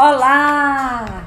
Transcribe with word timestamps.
Olá! 0.00 1.26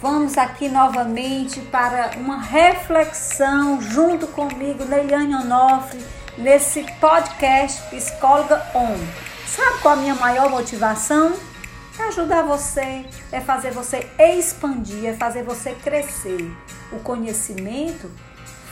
Vamos 0.00 0.38
aqui 0.38 0.68
novamente 0.68 1.60
para 1.60 2.12
uma 2.16 2.40
reflexão 2.40 3.82
junto 3.82 4.28
comigo, 4.28 4.84
Leiliane 4.84 5.34
Onofre, 5.34 5.98
nesse 6.38 6.84
podcast 7.00 7.82
Psicóloga 7.90 8.64
On. 8.76 8.96
Sabe 9.44 9.80
qual 9.82 9.94
a 9.94 9.96
minha 9.96 10.14
maior 10.14 10.48
motivação? 10.48 11.34
É 11.98 12.04
ajudar 12.04 12.42
você, 12.42 13.06
é 13.32 13.40
fazer 13.40 13.72
você 13.72 14.08
expandir, 14.20 15.06
é 15.06 15.12
fazer 15.14 15.42
você 15.42 15.72
crescer. 15.74 16.48
O 16.92 17.00
conhecimento 17.00 18.08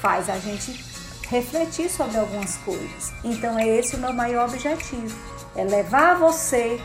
faz 0.01 0.30
a 0.30 0.39
gente 0.39 0.80
refletir 1.29 1.91
sobre 1.91 2.19
algumas 2.19 2.57
coisas. 2.59 3.12
Então 3.25 3.59
é 3.59 3.67
esse 3.67 3.96
o 3.96 3.98
meu 3.98 4.12
maior 4.12 4.48
objetivo, 4.48 5.18
é 5.57 5.64
levar 5.64 6.14
você 6.14 6.81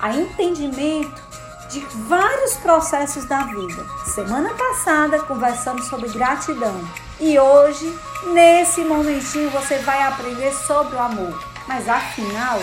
a 0.00 0.16
entendimento 0.16 1.29
de 1.70 1.78
vários 1.80 2.56
processos 2.56 3.24
da 3.26 3.44
vida. 3.44 3.86
Semana 4.04 4.52
passada 4.54 5.20
conversamos 5.20 5.86
sobre 5.86 6.08
gratidão 6.08 6.80
e 7.20 7.38
hoje, 7.38 7.96
nesse 8.32 8.80
momentinho, 8.80 9.50
você 9.50 9.78
vai 9.78 10.02
aprender 10.02 10.52
sobre 10.52 10.96
o 10.96 10.98
amor. 10.98 11.40
Mas 11.68 11.88
afinal, 11.88 12.58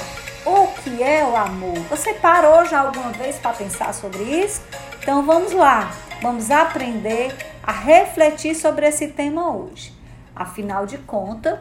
o 0.45 0.67
que 0.81 1.01
é 1.01 1.23
o 1.23 1.37
amor? 1.37 1.79
Você 1.89 2.15
parou 2.15 2.65
já 2.65 2.81
alguma 2.81 3.11
vez 3.11 3.37
para 3.37 3.53
pensar 3.53 3.93
sobre 3.93 4.21
isso? 4.23 4.61
Então 5.01 5.25
vamos 5.25 5.53
lá, 5.53 5.89
vamos 6.21 6.51
aprender 6.51 7.33
a 7.63 7.71
refletir 7.71 8.55
sobre 8.55 8.87
esse 8.87 9.07
tema 9.07 9.55
hoje. 9.55 9.93
Afinal 10.35 10.85
de 10.85 10.97
contas, 10.97 11.57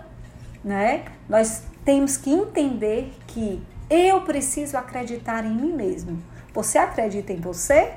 né, 0.65 1.05
nós 1.29 1.63
temos 1.85 2.17
que 2.17 2.33
entender 2.33 3.15
que 3.29 3.63
eu 3.89 4.23
preciso 4.23 4.77
acreditar 4.77 5.45
em 5.45 5.55
mim 5.55 5.73
mesmo. 5.73 6.21
Você 6.57 6.79
acredita 6.79 7.35
em 7.35 7.37
você? 7.37 7.93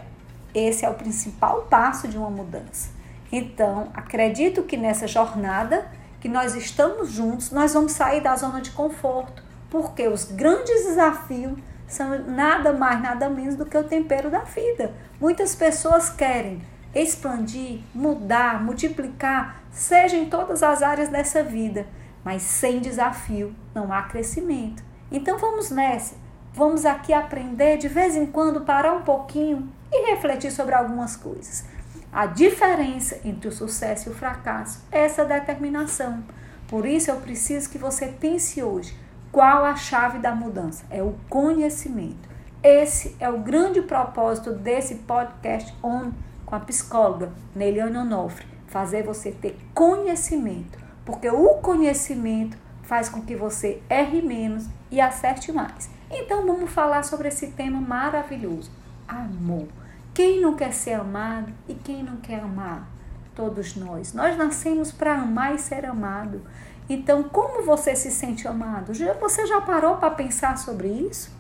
Esse 0.53 0.83
é 0.83 0.89
o 0.89 0.93
principal 0.93 1.61
passo 1.69 2.09
de 2.09 2.17
uma 2.17 2.29
mudança. 2.29 2.89
Então, 3.31 3.87
acredito 3.93 4.63
que 4.63 4.75
nessa 4.75 5.07
jornada 5.07 5.89
que 6.19 6.27
nós 6.27 6.55
estamos 6.55 7.09
juntos, 7.09 7.51
nós 7.51 7.73
vamos 7.73 7.93
sair 7.93 8.19
da 8.19 8.35
zona 8.35 8.59
de 8.59 8.71
conforto, 8.71 9.41
porque 9.69 10.09
os 10.09 10.25
grandes 10.25 10.87
desafios 10.87 11.57
são 11.87 12.19
nada 12.27 12.73
mais, 12.73 13.01
nada 13.01 13.29
menos 13.29 13.55
do 13.55 13.65
que 13.65 13.77
o 13.77 13.83
tempero 13.85 14.29
da 14.29 14.39
vida. 14.39 14.91
Muitas 15.21 15.55
pessoas 15.55 16.09
querem 16.09 16.61
expandir, 16.93 17.79
mudar, 17.95 18.61
multiplicar, 18.61 19.63
seja 19.71 20.17
em 20.17 20.29
todas 20.29 20.63
as 20.63 20.83
áreas 20.83 21.07
dessa 21.07 21.41
vida, 21.41 21.87
mas 22.25 22.41
sem 22.41 22.81
desafio 22.81 23.55
não 23.73 23.93
há 23.93 24.01
crescimento. 24.01 24.83
Então 25.09 25.37
vamos 25.37 25.71
nessa. 25.71 26.15
Vamos 26.59 26.85
aqui 26.85 27.13
aprender 27.13 27.77
de 27.77 27.87
vez 27.87 28.17
em 28.17 28.25
quando, 28.25 28.65
parar 28.65 28.93
um 28.93 29.01
pouquinho 29.01 29.71
e 29.89 30.11
refletir 30.11 30.51
sobre 30.51 30.75
algumas 30.75 31.15
coisas. 31.15 31.63
A 32.11 32.25
diferença 32.25 33.17
entre 33.23 33.47
o 33.47 33.51
sucesso 33.53 34.09
e 34.09 34.11
o 34.11 34.13
fracasso 34.13 34.83
é 34.91 35.05
essa 35.05 35.23
determinação. 35.23 36.21
Por 36.67 36.85
isso 36.85 37.09
eu 37.09 37.15
preciso 37.15 37.69
que 37.69 37.77
você 37.77 38.07
pense 38.07 38.61
hoje 38.61 38.93
qual 39.31 39.63
a 39.63 39.77
chave 39.77 40.19
da 40.19 40.35
mudança? 40.35 40.83
É 40.89 41.01
o 41.01 41.15
conhecimento. 41.29 42.27
Esse 42.61 43.15
é 43.21 43.29
o 43.29 43.39
grande 43.39 43.81
propósito 43.81 44.51
desse 44.51 44.95
podcast 44.95 45.73
On 45.81 46.11
com 46.45 46.55
a 46.55 46.59
psicóloga 46.59 47.31
Neiliane 47.55 47.95
Onofre, 47.95 48.45
fazer 48.67 49.03
você 49.03 49.31
ter 49.31 49.57
conhecimento, 49.73 50.77
porque 51.05 51.29
o 51.29 51.53
conhecimento 51.61 52.57
faz 52.83 53.07
com 53.07 53.21
que 53.21 53.33
você 53.33 53.81
erre 53.89 54.21
menos 54.21 54.67
e 54.91 54.99
acerte 54.99 55.53
mais. 55.53 55.97
Então 56.11 56.45
vamos 56.45 56.71
falar 56.71 57.03
sobre 57.03 57.27
esse 57.27 57.47
tema 57.47 57.79
maravilhoso: 57.79 58.71
amor. 59.07 59.67
Quem 60.13 60.41
não 60.41 60.55
quer 60.55 60.73
ser 60.73 60.93
amado 60.93 61.53
e 61.67 61.73
quem 61.73 62.03
não 62.03 62.17
quer 62.17 62.41
amar? 62.41 62.87
Todos 63.35 63.75
nós. 63.75 64.13
Nós 64.13 64.35
nascemos 64.37 64.91
para 64.91 65.13
amar 65.13 65.55
e 65.55 65.59
ser 65.59 65.85
amado. 65.85 66.41
Então, 66.89 67.23
como 67.23 67.63
você 67.63 67.95
se 67.95 68.11
sente 68.11 68.47
amado? 68.47 68.91
Você 69.21 69.45
já 69.45 69.61
parou 69.61 69.97
para 69.97 70.09
pensar 70.09 70.57
sobre 70.57 70.87
isso? 70.87 71.31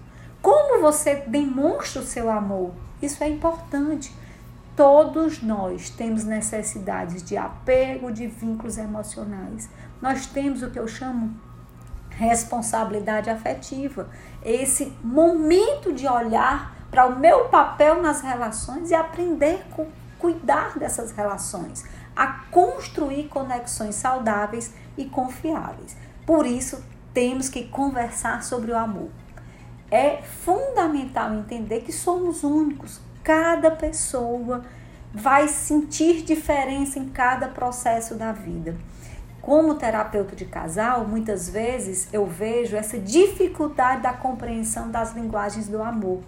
Como 0.41 0.79
você 0.79 1.15
demonstra 1.15 2.01
o 2.01 2.05
seu 2.05 2.29
amor? 2.29 2.71
Isso 3.01 3.23
é 3.23 3.27
importante. 3.27 4.15
Todos 4.75 5.41
nós 5.41 5.89
temos 5.89 6.23
necessidades 6.23 7.21
de 7.21 7.35
apego, 7.35 8.11
de 8.11 8.27
vínculos 8.27 8.77
emocionais. 8.77 9.69
Nós 10.01 10.27
temos 10.27 10.61
o 10.63 10.69
que 10.69 10.79
eu 10.79 10.87
chamo 10.87 11.35
responsabilidade 12.19 13.29
afetiva, 13.29 14.09
esse 14.43 14.93
momento 15.01 15.93
de 15.93 16.05
olhar 16.05 16.75
para 16.91 17.05
o 17.05 17.17
meu 17.17 17.45
papel 17.45 18.01
nas 18.01 18.19
relações 18.19 18.91
e 18.91 18.93
aprender 18.93 19.63
a 19.77 19.85
cuidar 20.19 20.77
dessas 20.77 21.11
relações, 21.11 21.85
a 22.13 22.27
construir 22.51 23.29
conexões 23.29 23.95
saudáveis 23.95 24.73
e 24.97 25.05
confiáveis. 25.05 25.95
Por 26.25 26.45
isso, 26.45 26.83
temos 27.13 27.47
que 27.47 27.63
conversar 27.69 28.43
sobre 28.43 28.73
o 28.73 28.77
amor. 28.77 29.09
É 29.89 30.17
fundamental 30.21 31.33
entender 31.33 31.81
que 31.81 31.93
somos 31.93 32.43
únicos. 32.43 32.99
Cada 33.23 33.71
pessoa 33.71 34.65
vai 35.13 35.47
sentir 35.47 36.21
diferença 36.23 36.99
em 36.99 37.07
cada 37.07 37.47
processo 37.47 38.15
da 38.15 38.33
vida. 38.33 38.75
Como 39.41 39.75
terapeuta 39.75 40.35
de 40.35 40.45
casal, 40.45 41.07
muitas 41.07 41.49
vezes 41.49 42.07
eu 42.11 42.25
vejo 42.25 42.75
essa 42.75 42.99
dificuldade 42.99 44.01
da 44.01 44.13
compreensão 44.13 44.91
das 44.91 45.13
linguagens 45.13 45.67
do 45.67 45.81
amor. 45.81 46.19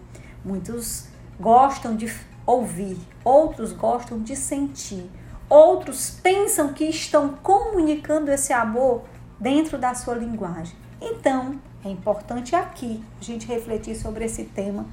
Muitos 0.44 1.07
gostam 1.39 1.95
de 1.95 2.11
ouvir, 2.45 2.97
outros 3.23 3.73
gostam 3.73 4.19
de 4.19 4.35
sentir, 4.35 5.09
outros 5.49 6.09
pensam 6.09 6.73
que 6.73 6.85
estão 6.85 7.29
comunicando 7.44 8.31
esse 8.31 8.53
amor 8.53 9.03
dentro 9.39 9.78
da 9.78 9.93
sua 9.93 10.16
linguagem. 10.16 10.75
Então, 11.01 11.59
é 11.83 11.89
importante 11.89 12.55
aqui 12.55 13.03
a 13.19 13.23
gente 13.23 13.47
refletir 13.47 13.95
sobre 13.95 14.25
esse 14.25 14.45
tema 14.45 14.85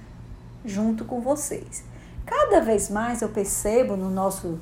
junto 0.65 1.05
com 1.05 1.21
vocês. 1.21 1.85
Cada 2.27 2.61
vez 2.61 2.91
mais 2.91 3.23
eu 3.23 3.29
percebo 3.29 3.97
no 3.97 4.11
nosso 4.11 4.59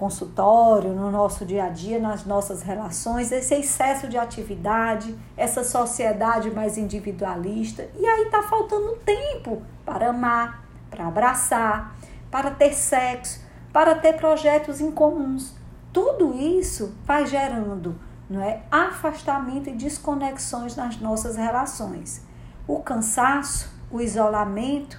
consultório, 0.00 0.94
no 0.94 1.10
nosso 1.10 1.44
dia 1.44 1.64
a 1.64 1.68
dia, 1.68 2.00
nas 2.00 2.24
nossas 2.24 2.62
relações, 2.62 3.30
esse 3.30 3.54
excesso 3.54 4.08
de 4.08 4.16
atividade, 4.16 5.14
essa 5.36 5.62
sociedade 5.62 6.50
mais 6.50 6.78
individualista. 6.78 7.86
E 7.94 8.06
aí 8.06 8.22
está 8.22 8.42
faltando 8.42 8.96
tempo 9.04 9.62
para 9.84 10.08
amar, 10.08 10.64
para 10.90 11.06
abraçar, 11.06 11.94
para 12.30 12.50
ter 12.50 12.72
sexo, 12.72 13.44
para 13.70 13.94
ter 13.94 14.14
projetos 14.14 14.80
em 14.80 14.90
comuns. 14.90 15.54
Tudo 15.92 16.34
isso 16.34 16.94
vai 17.04 17.26
gerando 17.26 17.94
não 18.28 18.40
é, 18.40 18.62
afastamento 18.70 19.68
e 19.68 19.72
desconexões 19.72 20.76
nas 20.76 20.98
nossas 20.98 21.36
relações. 21.36 22.24
O 22.66 22.80
cansaço, 22.80 23.70
o 23.90 24.00
isolamento 24.00 24.98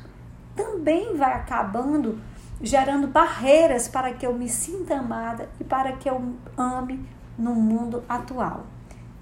também 0.56 1.16
vai 1.16 1.34
acabando 1.34 2.22
gerando 2.62 3.08
barreiras 3.08 3.88
para 3.88 4.14
que 4.14 4.26
eu 4.26 4.34
me 4.34 4.48
sinta 4.48 4.96
amada 4.96 5.50
e 5.60 5.64
para 5.64 5.94
que 5.94 6.10
eu 6.10 6.22
ame 6.58 7.06
no 7.38 7.56
mundo 7.56 8.04
atual. 8.08 8.66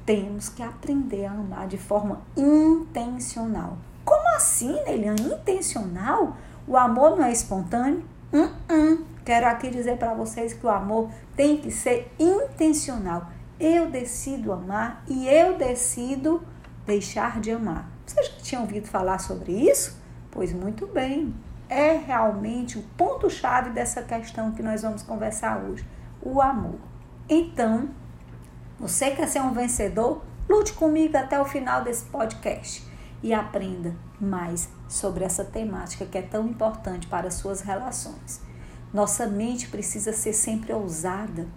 Temos 0.06 0.50
que 0.50 0.62
aprender 0.62 1.26
a 1.26 1.32
amar 1.32 1.68
de 1.68 1.78
forma 1.78 2.22
intencional. 2.36 3.78
Como 4.04 4.36
assim, 4.36 4.78
Eliane? 4.88 5.22
Intencional? 5.22 6.36
O 6.68 6.76
amor 6.76 7.18
não 7.18 7.24
é 7.24 7.32
espontâneo? 7.32 8.04
Hum, 8.34 8.50
hum. 8.70 9.04
Quero 9.24 9.48
aqui 9.48 9.70
dizer 9.70 9.98
para 9.98 10.14
vocês 10.14 10.54
que 10.54 10.66
o 10.66 10.70
amor 10.70 11.10
tem 11.36 11.58
que 11.58 11.70
ser 11.70 12.12
intencional. 12.20 13.28
Eu 13.60 13.90
decido 13.90 14.52
amar 14.52 15.04
e 15.08 15.28
eu 15.28 15.58
decido 15.58 16.42
deixar 16.86 17.40
de 17.40 17.52
amar. 17.52 17.88
Vocês 18.06 18.28
já 18.28 18.34
tinham 18.42 18.62
ouvido 18.64 18.88
falar 18.88 19.20
sobre 19.20 19.52
isso? 19.52 20.00
Pois 20.32 20.52
muito 20.52 20.88
bem 20.88 21.34
é 21.70 21.94
realmente 21.98 22.80
o 22.80 22.84
ponto-chave 22.98 23.70
dessa 23.70 24.02
questão 24.02 24.52
que 24.52 24.64
nós 24.64 24.82
vamos 24.82 25.04
conversar 25.04 25.64
hoje: 25.64 25.88
o 26.22 26.42
amor. 26.42 26.80
Então, 27.30 27.90
você 28.80 29.12
quer 29.12 29.28
ser 29.28 29.42
um 29.42 29.54
vencedor? 29.54 30.24
Lute 30.50 30.74
comigo 30.74 31.16
até 31.16 31.40
o 31.40 31.46
final 31.46 31.84
desse 31.84 32.06
podcast 32.06 32.84
e 33.22 33.34
aprenda 33.34 33.96
mais 34.20 34.68
sobre 34.88 35.24
essa 35.24 35.46
temática 35.46 36.06
que 36.06 36.18
é 36.18 36.22
tão 36.24 36.48
importante 36.48 37.06
para 37.06 37.28
as 37.28 37.36
suas 37.36 37.62
relações. 37.62 38.42
Nossa 38.92 39.28
mente 39.28 39.68
precisa 39.68 40.12
ser 40.12 40.34
sempre 40.34 40.74
ousada, 40.74 41.48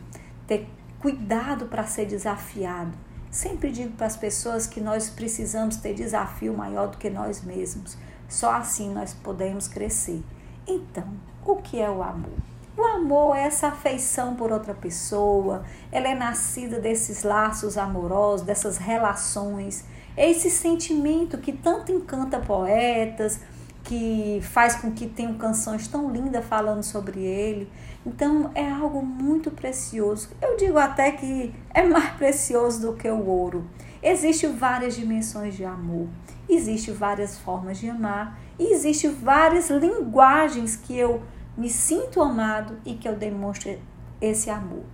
ter 0.46 0.68
cuidado 0.98 1.66
para 1.66 1.84
ser 1.84 2.04
desafiado. 2.04 2.92
Sempre 3.30 3.72
digo 3.72 3.92
para 3.92 4.06
as 4.06 4.16
pessoas 4.16 4.66
que 4.66 4.80
nós 4.80 5.08
precisamos 5.08 5.76
ter 5.76 5.94
desafio 5.94 6.54
maior 6.54 6.88
do 6.88 6.98
que 6.98 7.08
nós 7.08 7.42
mesmos 7.42 7.96
só 8.32 8.52
assim 8.52 8.92
nós 8.92 9.12
podemos 9.12 9.68
crescer. 9.68 10.22
Então, 10.66 11.04
o 11.44 11.56
que 11.56 11.78
é 11.78 11.90
o 11.90 12.02
amor? 12.02 12.32
O 12.74 12.82
amor 12.82 13.36
é 13.36 13.42
essa 13.42 13.68
afeição 13.68 14.34
por 14.34 14.50
outra 14.50 14.72
pessoa, 14.72 15.64
ela 15.90 16.08
é 16.08 16.14
nascida 16.14 16.80
desses 16.80 17.22
laços 17.22 17.76
amorosos, 17.76 18.46
dessas 18.46 18.78
relações, 18.78 19.84
é 20.16 20.30
esse 20.30 20.50
sentimento 20.50 21.36
que 21.36 21.52
tanto 21.52 21.92
encanta 21.92 22.40
poetas, 22.40 23.40
que 23.84 24.40
faz 24.42 24.76
com 24.76 24.92
que 24.92 25.06
tenham 25.06 25.34
canções 25.34 25.86
tão 25.86 26.10
lindas 26.10 26.42
falando 26.46 26.82
sobre 26.82 27.20
ele. 27.20 27.70
Então 28.06 28.50
é 28.54 28.66
algo 28.70 29.02
muito 29.02 29.50
precioso. 29.50 30.30
Eu 30.40 30.56
digo 30.56 30.78
até 30.78 31.12
que 31.12 31.54
é 31.74 31.82
mais 31.82 32.10
precioso 32.14 32.80
do 32.80 32.96
que 32.96 33.08
o 33.08 33.26
ouro. 33.26 33.66
Existem 34.02 34.52
várias 34.52 34.96
dimensões 34.96 35.54
de 35.54 35.64
amor, 35.64 36.08
existem 36.54 36.94
várias 36.94 37.38
formas 37.38 37.78
de 37.78 37.88
amar 37.88 38.38
e 38.58 38.72
existem 38.72 39.12
várias 39.12 39.70
linguagens 39.70 40.76
que 40.76 40.96
eu 40.96 41.22
me 41.56 41.68
sinto 41.68 42.20
amado 42.20 42.78
e 42.84 42.94
que 42.94 43.08
eu 43.08 43.16
demonstro 43.16 43.78
esse 44.20 44.50
amor. 44.50 44.84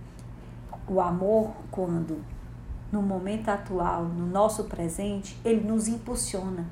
O 0.87 0.99
amor, 0.99 1.53
quando 1.69 2.23
no 2.91 3.01
momento 3.01 3.49
atual, 3.49 4.05
no 4.05 4.25
nosso 4.25 4.63
presente, 4.65 5.39
ele 5.45 5.61
nos 5.61 5.87
impulsiona 5.87 6.65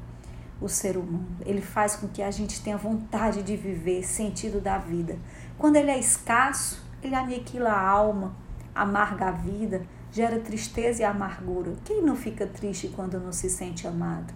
o 0.60 0.68
ser 0.68 0.98
humano. 0.98 1.28
Ele 1.45 1.62
faz 1.62 1.95
com 1.95 2.07
que 2.07 2.22
a 2.22 2.31
gente 2.31 2.62
tenha 2.63 2.78
vontade 2.78 3.44
de 3.44 3.56
viver, 3.56 4.04
sentido 4.04 4.60
da 4.60 4.78
vida. 4.78 5.18
Quando 5.57 5.75
ele 5.75 5.92
é 5.92 6.00
escasso, 6.00 6.84
ele 7.04 7.16
aniquila 7.16 7.69
a 7.69 7.88
alma, 7.88 8.36
amarga 8.74 9.28
a 9.28 9.31
vida, 9.31 9.84
gera 10.12 10.39
tristeza 10.39 11.04
e 11.04 11.06
amargura. 11.06 11.74
Quem 11.86 12.01
não 12.01 12.16
fica 12.16 12.48
triste 12.48 12.88
quando 12.88 13.19
não 13.19 13.31
se 13.31 13.50
sente 13.50 13.88
amado? 13.88 14.34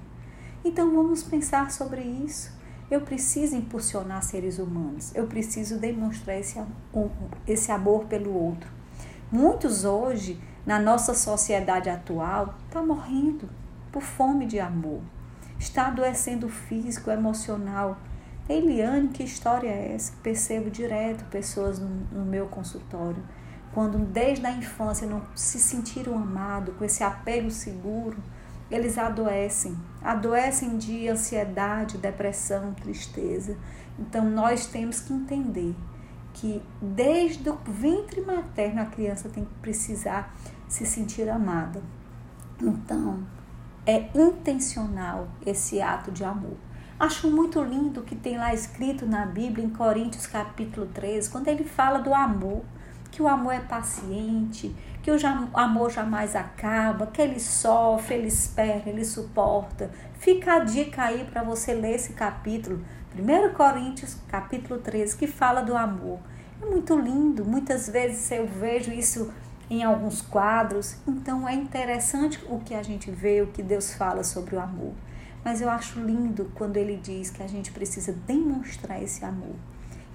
Então 0.63 0.93
vamos 0.93 1.23
pensar 1.23 1.71
sobre 1.71 2.01
isso. 2.01 2.51
Eu 2.89 3.01
preciso 3.01 3.55
impulsionar 3.55 4.21
seres 4.23 4.59
humanos. 4.59 5.11
Eu 5.15 5.27
preciso 5.27 5.79
demonstrar 5.79 6.37
esse, 6.37 6.61
esse 7.47 7.71
amor 7.71 8.05
pelo 8.05 8.33
outro. 8.33 8.69
Muitos 9.31 9.85
hoje, 9.85 10.41
na 10.65 10.77
nossa 10.77 11.13
sociedade 11.13 11.89
atual, 11.89 12.55
estão 12.65 12.81
tá 12.81 12.87
morrendo 12.87 13.49
por 13.91 14.01
fome 14.01 14.45
de 14.45 14.59
amor. 14.59 15.01
Está 15.57 15.87
adoecendo 15.87 16.49
físico, 16.49 17.09
emocional. 17.09 17.97
Eliane, 18.49 19.07
que 19.07 19.23
história 19.23 19.69
é 19.69 19.93
essa? 19.93 20.13
Percebo 20.21 20.69
direto 20.69 21.23
pessoas 21.25 21.79
no, 21.79 21.87
no 22.11 22.25
meu 22.25 22.47
consultório 22.47 23.23
quando 23.73 23.97
desde 23.97 24.45
a 24.45 24.51
infância 24.51 25.07
não 25.07 25.21
se 25.35 25.59
sentiram 25.59 26.17
amados, 26.17 26.75
com 26.75 26.83
esse 26.83 27.03
apego 27.03 27.49
seguro, 27.49 28.17
eles 28.71 28.97
adoecem. 28.97 29.77
Adoecem 30.01 30.77
de 30.77 31.07
ansiedade, 31.07 31.97
depressão, 31.97 32.73
tristeza. 32.73 33.57
Então 33.99 34.27
nós 34.29 34.65
temos 34.65 35.01
que 35.01 35.13
entender 35.13 35.75
que 36.33 36.63
desde 36.81 37.49
o 37.49 37.57
ventre 37.65 38.21
materno 38.21 38.81
a 38.81 38.85
criança 38.85 39.29
tem 39.29 39.43
que 39.43 39.53
precisar 39.55 40.33
se 40.67 40.85
sentir 40.85 41.29
amada. 41.29 41.81
Então, 42.61 43.23
é 43.85 44.09
intencional 44.15 45.27
esse 45.45 45.81
ato 45.81 46.11
de 46.11 46.23
amor. 46.23 46.55
Acho 46.99 47.29
muito 47.29 47.61
lindo 47.61 48.03
que 48.03 48.15
tem 48.15 48.37
lá 48.37 48.53
escrito 48.53 49.05
na 49.05 49.25
Bíblia, 49.25 49.65
em 49.65 49.69
Coríntios 49.69 50.27
capítulo 50.27 50.85
13, 50.85 51.29
quando 51.29 51.47
ele 51.47 51.63
fala 51.63 51.99
do 51.99 52.13
amor 52.13 52.63
que 53.11 53.21
o 53.21 53.27
amor 53.27 53.53
é 53.53 53.59
paciente, 53.59 54.73
que 55.03 55.11
o 55.11 55.17
amor 55.53 55.91
jamais 55.91 56.35
acaba, 56.35 57.07
que 57.07 57.21
ele 57.21 57.39
sofre, 57.39 58.15
ele 58.15 58.27
espera, 58.27 58.83
ele 58.85 59.03
suporta. 59.03 59.91
Fica 60.13 60.53
a 60.53 60.59
dica 60.59 61.03
aí 61.03 61.25
para 61.25 61.43
você 61.43 61.73
ler 61.73 61.95
esse 61.95 62.13
capítulo, 62.13 62.83
1 63.13 63.53
Coríntios, 63.53 64.17
capítulo 64.29 64.79
13, 64.79 65.17
que 65.17 65.27
fala 65.27 65.61
do 65.61 65.75
amor. 65.75 66.19
É 66.61 66.65
muito 66.65 66.97
lindo, 66.97 67.43
muitas 67.43 67.89
vezes 67.89 68.31
eu 68.31 68.47
vejo 68.47 68.91
isso 68.91 69.31
em 69.69 69.83
alguns 69.83 70.21
quadros, 70.21 70.97
então 71.07 71.47
é 71.47 71.53
interessante 71.53 72.39
o 72.49 72.59
que 72.59 72.73
a 72.73 72.83
gente 72.83 73.11
vê, 73.11 73.41
o 73.41 73.47
que 73.47 73.63
Deus 73.63 73.93
fala 73.93 74.23
sobre 74.23 74.55
o 74.55 74.59
amor. 74.59 74.93
Mas 75.43 75.59
eu 75.59 75.69
acho 75.69 75.99
lindo 75.99 76.51
quando 76.53 76.77
ele 76.77 76.95
diz 76.97 77.29
que 77.29 77.41
a 77.41 77.47
gente 77.47 77.71
precisa 77.71 78.13
demonstrar 78.13 79.01
esse 79.01 79.25
amor 79.25 79.55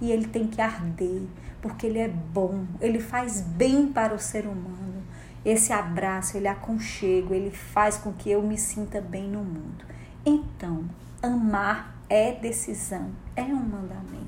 e 0.01 0.11
ele 0.11 0.27
tem 0.27 0.47
que 0.47 0.61
arder, 0.61 1.23
porque 1.61 1.87
ele 1.87 1.99
é 1.99 2.09
bom, 2.09 2.65
ele 2.81 3.01
faz 3.01 3.41
bem 3.41 3.89
para 3.89 4.15
o 4.15 4.19
ser 4.19 4.47
humano. 4.47 5.03
Esse 5.45 5.73
abraço, 5.73 6.37
ele 6.37 6.49
aconchego, 6.49 7.33
ele 7.33 7.51
faz 7.51 7.97
com 7.97 8.13
que 8.13 8.31
eu 8.31 8.43
me 8.43 8.59
sinta 8.59 9.01
bem 9.01 9.29
no 9.29 9.45
mundo. 9.45 9.85
Então, 10.25 10.85
amar 11.23 11.97
é 12.09 12.33
decisão, 12.33 13.11
é 13.37 13.43
um 13.43 13.55
mandamento. 13.55 14.27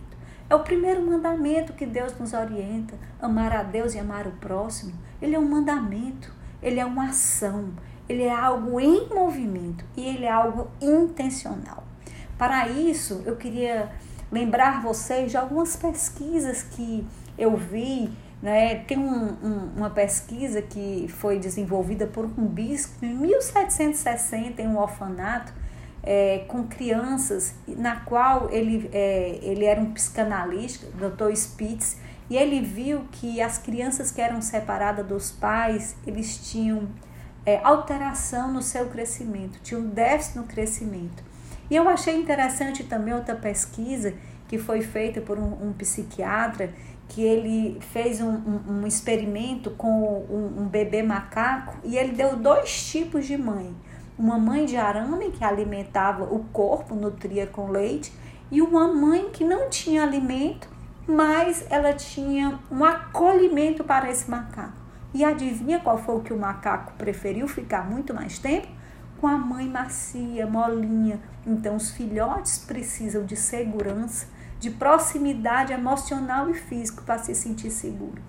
É 0.49 0.55
o 0.55 0.61
primeiro 0.61 1.05
mandamento 1.05 1.73
que 1.73 1.85
Deus 1.85 2.17
nos 2.19 2.33
orienta, 2.33 2.95
amar 3.21 3.53
a 3.55 3.63
Deus 3.63 3.95
e 3.95 3.99
amar 3.99 4.27
o 4.27 4.33
próximo. 4.33 4.93
Ele 5.21 5.35
é 5.35 5.39
um 5.39 5.49
mandamento, 5.49 6.33
ele 6.63 6.81
é 6.81 6.85
uma 6.85 7.09
ação, 7.09 7.71
ele 8.09 8.23
é 8.23 8.33
algo 8.33 8.81
em 8.81 9.09
movimento 9.09 9.85
e 9.97 10.07
ele 10.07 10.25
é 10.25 10.31
algo 10.31 10.71
intencional. 10.81 11.85
Para 12.39 12.69
isso, 12.69 13.23
eu 13.27 13.37
queria 13.37 13.91
lembrar 14.31 14.83
vocês 14.83 15.31
de 15.31 15.37
algumas 15.37 15.77
pesquisas 15.77 16.63
que 16.63 17.07
eu 17.37 17.57
vi. 17.57 18.11
Né? 18.43 18.77
Tem 18.87 18.99
um, 18.99 19.37
um, 19.43 19.73
uma 19.77 19.91
pesquisa 19.91 20.63
que 20.63 21.07
foi 21.09 21.39
desenvolvida 21.39 22.07
por 22.07 22.25
um 22.25 22.47
bispo 22.47 23.05
em 23.05 23.15
1760 23.15 24.63
em 24.63 24.69
um 24.69 24.79
orfanato 24.79 25.53
é, 26.03 26.45
com 26.49 26.65
crianças, 26.65 27.55
na 27.67 27.97
qual 27.97 28.49
ele, 28.51 28.89
é, 28.93 29.39
ele 29.43 29.65
era 29.65 29.81
um 29.81 29.93
psicanalista, 29.93 30.87
Dr. 30.93 31.33
Spitz, 31.35 31.97
e 32.31 32.37
ele 32.37 32.61
viu 32.61 33.07
que 33.11 33.41
as 33.41 33.59
crianças 33.59 34.11
que 34.11 34.21
eram 34.21 34.41
separadas 34.41 35.07
dos 35.07 35.31
pais, 35.31 35.97
eles 36.07 36.51
tinham 36.51 36.89
é, 37.45 37.61
alteração 37.65 38.53
no 38.53 38.63
seu 38.63 38.87
crescimento, 38.89 39.59
tinham 39.63 39.83
déficit 39.83 40.37
no 40.37 40.45
crescimento. 40.45 41.23
E 41.71 41.77
eu 41.77 41.89
achei 41.89 42.17
interessante 42.17 42.85
também 42.85 43.15
outra 43.15 43.35
pesquisa 43.35 44.15
que 44.49 44.59
foi 44.59 44.81
feita 44.81 45.21
por 45.21 45.39
um, 45.39 45.69
um 45.69 45.73
psiquiatra, 45.75 46.73
que 47.09 47.23
ele 47.23 47.79
fez 47.93 48.21
um, 48.21 48.31
um, 48.31 48.63
um 48.69 48.87
experimento 48.87 49.71
com 49.73 50.27
um, 50.31 50.67
bebê 50.69 51.03
macaco 51.03 51.77
e 51.85 51.97
ele 51.97 52.13
deu 52.13 52.37
dois 52.37 52.91
tipos 52.91 53.27
de 53.27 53.37
mãe. 53.37 53.75
Uma 54.19 54.39
mãe 54.39 54.65
de 54.65 54.77
arame 54.77 55.31
que 55.31 55.45
alimentava 55.45 56.25
o 56.25 56.45
corpo, 56.53 56.95
nutria 56.95 57.47
com 57.47 57.69
leite, 57.69 58.13
e 58.51 58.61
uma 58.61 58.89
mãe 58.93 59.31
que 59.31 59.45
não 59.45 59.69
tinha 59.69 60.03
alimento, 60.03 60.69
mas 61.07 61.65
ela 61.71 61.93
tinha 61.93 62.59
um 62.71 62.85
acolhimento 62.85 63.85
para 63.85 64.11
esse 64.11 64.29
macaco. 64.31 64.77
E 65.15 65.25
adivinha 65.25 65.79
qual 65.79 65.99
foi 65.99 66.17
o 66.17 66.21
que 66.21 66.33
o 66.33 66.39
macaco 66.39 66.93
preferiu 66.99 67.47
ficar 67.47 67.89
muito 67.89 68.13
mais 68.13 68.39
tempo? 68.39 68.69
Com 69.21 69.27
a 69.27 69.37
mãe 69.37 69.69
macia, 69.69 70.47
molinha. 70.47 71.21
Então, 71.47 71.77
os 71.77 71.91
filhotes 71.91 72.59
precisam 72.59 73.25
de 73.25 73.37
segurança, 73.37 74.27
de 74.59 74.71
proximidade 74.71 75.73
emocional 75.73 76.51
e 76.51 76.55
físico 76.55 77.03
para 77.03 77.19
se 77.19 77.35
sentir 77.35 77.71
seguro. 77.71 78.21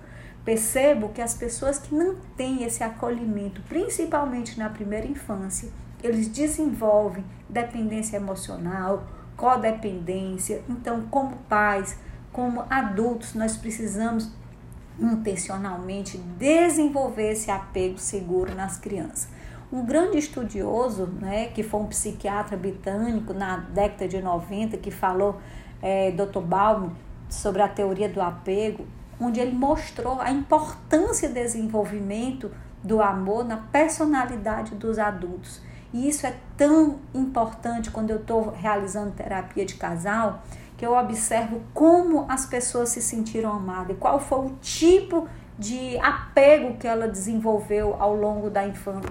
Percebo 0.45 1.09
que 1.09 1.21
as 1.21 1.33
pessoas 1.33 1.79
que 1.79 1.93
não 1.93 2.15
têm 2.35 2.63
esse 2.63 2.83
acolhimento, 2.83 3.61
principalmente 3.67 4.57
na 4.57 4.69
primeira 4.69 5.05
infância, 5.05 5.69
eles 6.01 6.27
desenvolvem 6.27 7.25
dependência 7.47 8.17
emocional, 8.17 9.05
codependência. 9.35 10.63
Então, 10.69 11.01
como 11.09 11.35
pais, 11.49 11.97
como 12.31 12.65
adultos, 12.69 13.33
nós 13.33 13.57
precisamos 13.57 14.31
intencionalmente 14.99 16.17
desenvolver 16.17 17.31
esse 17.31 17.49
apego 17.49 17.97
seguro 17.97 18.53
nas 18.53 18.77
crianças. 18.77 19.29
Um 19.71 19.85
grande 19.85 20.17
estudioso, 20.17 21.05
né, 21.05 21.47
que 21.47 21.61
foi 21.61 21.79
um 21.79 21.85
psiquiatra 21.85 22.57
britânico 22.57 23.33
na 23.33 23.57
década 23.57 24.07
de 24.07 24.21
90, 24.21 24.77
que 24.77 24.89
falou, 24.89 25.39
é, 25.81 26.11
Dr. 26.11 26.39
Baum, 26.39 26.91
sobre 27.29 27.61
a 27.61 27.67
teoria 27.67 28.09
do 28.09 28.19
apego, 28.19 28.87
onde 29.19 29.39
ele 29.39 29.51
mostrou 29.51 30.19
a 30.19 30.31
importância 30.31 31.27
do 31.27 31.35
desenvolvimento 31.35 32.51
do 32.83 33.01
amor 33.01 33.45
na 33.45 33.57
personalidade 33.57 34.73
dos 34.75 34.97
adultos. 34.97 35.61
E 35.93 36.07
isso 36.07 36.25
é 36.25 36.35
tão 36.55 36.99
importante 37.13 37.91
quando 37.91 38.11
eu 38.11 38.17
estou 38.17 38.51
realizando 38.51 39.11
terapia 39.11 39.65
de 39.65 39.75
casal, 39.75 40.41
que 40.77 40.85
eu 40.85 40.93
observo 40.93 41.61
como 41.73 42.25
as 42.29 42.45
pessoas 42.45 42.89
se 42.89 43.01
sentiram 43.01 43.51
amadas, 43.51 43.97
qual 43.99 44.19
foi 44.19 44.39
o 44.39 44.49
tipo 44.61 45.27
de 45.59 45.97
apego 45.97 46.77
que 46.77 46.87
ela 46.87 47.05
desenvolveu 47.05 47.97
ao 47.99 48.15
longo 48.15 48.49
da, 48.49 48.61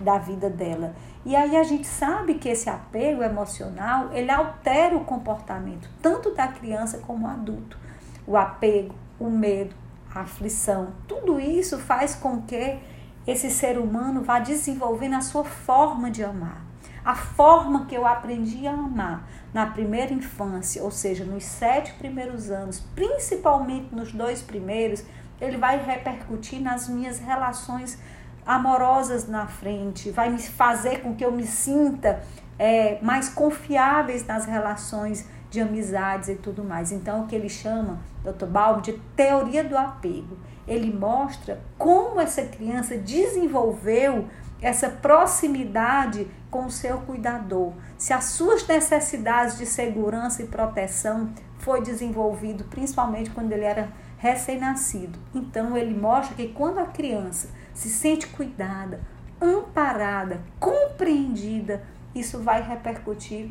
da 0.00 0.16
vida 0.16 0.48
dela. 0.48 0.94
E 1.26 1.36
aí 1.36 1.54
a 1.54 1.62
gente 1.62 1.86
sabe 1.86 2.34
que 2.34 2.48
esse 2.48 2.70
apego 2.70 3.22
emocional, 3.22 4.10
ele 4.14 4.30
altera 4.30 4.96
o 4.96 5.04
comportamento, 5.04 5.90
tanto 6.00 6.34
da 6.34 6.48
criança 6.48 7.02
como 7.06 7.26
do 7.26 7.32
adulto. 7.32 7.78
O 8.26 8.34
apego, 8.34 8.94
o 9.20 9.28
medo, 9.28 9.76
a 10.14 10.20
aflição, 10.20 10.94
tudo 11.06 11.38
isso 11.38 11.78
faz 11.78 12.14
com 12.14 12.40
que 12.40 12.78
esse 13.26 13.50
ser 13.50 13.78
humano 13.78 14.22
vá 14.22 14.38
desenvolvendo 14.38 15.16
a 15.16 15.20
sua 15.20 15.44
forma 15.44 16.10
de 16.10 16.24
amar. 16.24 16.64
A 17.04 17.14
forma 17.14 17.84
que 17.84 17.94
eu 17.94 18.06
aprendi 18.06 18.66
a 18.66 18.72
amar 18.72 19.28
na 19.52 19.66
primeira 19.66 20.14
infância, 20.14 20.82
ou 20.82 20.90
seja, 20.90 21.24
nos 21.24 21.44
sete 21.44 21.92
primeiros 21.94 22.50
anos, 22.50 22.80
principalmente 22.94 23.94
nos 23.94 24.12
dois 24.12 24.40
primeiros, 24.40 25.04
ele 25.40 25.56
vai 25.56 25.82
repercutir 25.82 26.60
nas 26.60 26.88
minhas 26.88 27.18
relações 27.18 27.98
amorosas 28.46 29.28
na 29.28 29.46
frente, 29.46 30.10
vai 30.10 30.30
me 30.30 30.38
fazer 30.38 31.02
com 31.02 31.14
que 31.14 31.24
eu 31.24 31.30
me 31.30 31.46
sinta 31.46 32.22
é, 32.58 32.98
mais 33.02 33.28
confiáveis 33.28 34.26
nas 34.26 34.46
relações 34.46 35.26
de 35.50 35.60
amizades 35.60 36.28
e 36.28 36.34
tudo 36.34 36.64
mais. 36.64 36.92
Então, 36.92 37.22
o 37.22 37.26
que 37.26 37.36
ele 37.36 37.48
chama, 37.48 38.00
Dr. 38.22 38.46
Baum, 38.46 38.80
de 38.80 38.94
teoria 39.14 39.64
do 39.64 39.76
apego. 39.76 40.36
Ele 40.66 40.92
mostra 40.92 41.60
como 41.78 42.20
essa 42.20 42.42
criança 42.42 42.96
desenvolveu 42.96 44.28
essa 44.60 44.88
proximidade 44.88 46.26
com 46.50 46.66
o 46.66 46.70
seu 46.70 46.98
cuidador. 46.98 47.72
Se 47.96 48.12
as 48.12 48.24
suas 48.24 48.66
necessidades 48.66 49.56
de 49.56 49.64
segurança 49.64 50.42
e 50.42 50.46
proteção 50.46 51.30
foi 51.58 51.82
desenvolvido 51.82 52.64
principalmente 52.64 53.30
quando 53.30 53.52
ele 53.52 53.64
era 53.64 53.88
recém-nascido. 54.18 55.18
Então 55.34 55.76
ele 55.76 55.98
mostra 55.98 56.34
que 56.34 56.48
quando 56.48 56.78
a 56.78 56.86
criança 56.86 57.48
se 57.72 57.88
sente 57.88 58.26
cuidada, 58.26 59.00
amparada, 59.40 60.40
compreendida, 60.58 61.82
isso 62.14 62.40
vai 62.42 62.62
repercutir 62.62 63.50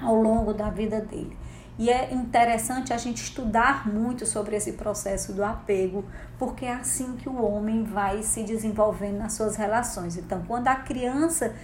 ao 0.00 0.14
longo 0.14 0.54
da 0.54 0.70
vida 0.70 1.00
dele. 1.00 1.36
E 1.78 1.88
é 1.88 2.12
interessante 2.12 2.92
a 2.92 2.98
gente 2.98 3.22
estudar 3.22 3.88
muito 3.88 4.26
sobre 4.26 4.54
esse 4.54 4.72
processo 4.72 5.32
do 5.32 5.42
apego, 5.42 6.04
porque 6.38 6.66
é 6.66 6.74
assim 6.74 7.16
que 7.16 7.28
o 7.28 7.42
homem 7.42 7.84
vai 7.84 8.22
se 8.22 8.42
desenvolvendo 8.42 9.18
nas 9.18 9.32
suas 9.32 9.56
relações. 9.56 10.16
Então, 10.16 10.44
quando 10.46 10.68
a 10.68 10.76
criança 10.76 11.54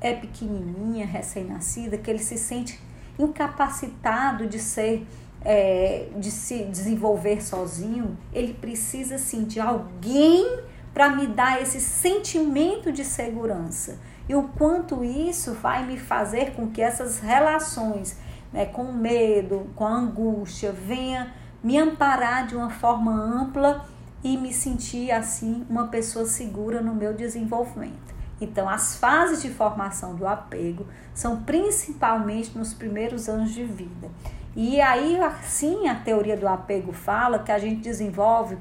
é 0.00 0.14
pequenininha, 0.14 1.06
recém-nascida, 1.06 1.98
que 1.98 2.10
ele 2.10 2.20
se 2.22 2.38
sente 2.38 2.80
incapacitado 3.18 4.46
de 4.46 4.58
ser 4.58 5.06
é, 5.48 6.08
de 6.16 6.28
se 6.28 6.64
desenvolver 6.64 7.40
sozinho, 7.40 8.18
ele 8.32 8.52
precisa 8.52 9.16
sim 9.16 9.44
de 9.44 9.60
alguém 9.60 10.58
para 10.92 11.10
me 11.10 11.28
dar 11.28 11.62
esse 11.62 11.80
sentimento 11.80 12.90
de 12.90 13.04
segurança. 13.04 14.00
E 14.28 14.34
o 14.34 14.48
quanto 14.48 15.04
isso 15.04 15.52
vai 15.52 15.86
me 15.86 15.96
fazer 15.96 16.52
com 16.54 16.68
que 16.68 16.82
essas 16.82 17.20
relações 17.20 18.18
né, 18.52 18.66
com 18.66 18.90
medo, 18.90 19.70
com 19.76 19.86
angústia, 19.86 20.72
venha 20.72 21.32
me 21.62 21.78
amparar 21.78 22.48
de 22.48 22.56
uma 22.56 22.70
forma 22.70 23.12
ampla 23.12 23.86
e 24.24 24.36
me 24.36 24.52
sentir 24.52 25.12
assim 25.12 25.64
uma 25.70 25.86
pessoa 25.86 26.26
segura 26.26 26.80
no 26.80 26.92
meu 26.92 27.14
desenvolvimento. 27.14 28.15
Então, 28.40 28.68
as 28.68 28.96
fases 28.96 29.40
de 29.40 29.50
formação 29.50 30.14
do 30.14 30.26
apego 30.26 30.86
são 31.14 31.42
principalmente 31.42 32.56
nos 32.56 32.74
primeiros 32.74 33.28
anos 33.28 33.52
de 33.52 33.64
vida. 33.64 34.10
E 34.54 34.80
aí, 34.80 35.18
assim, 35.20 35.86
a 35.86 35.94
teoria 35.94 36.36
do 36.36 36.48
apego 36.48 36.92
fala 36.92 37.38
que 37.38 37.52
a 37.52 37.58
gente 37.58 37.80
desenvolve 37.80 38.56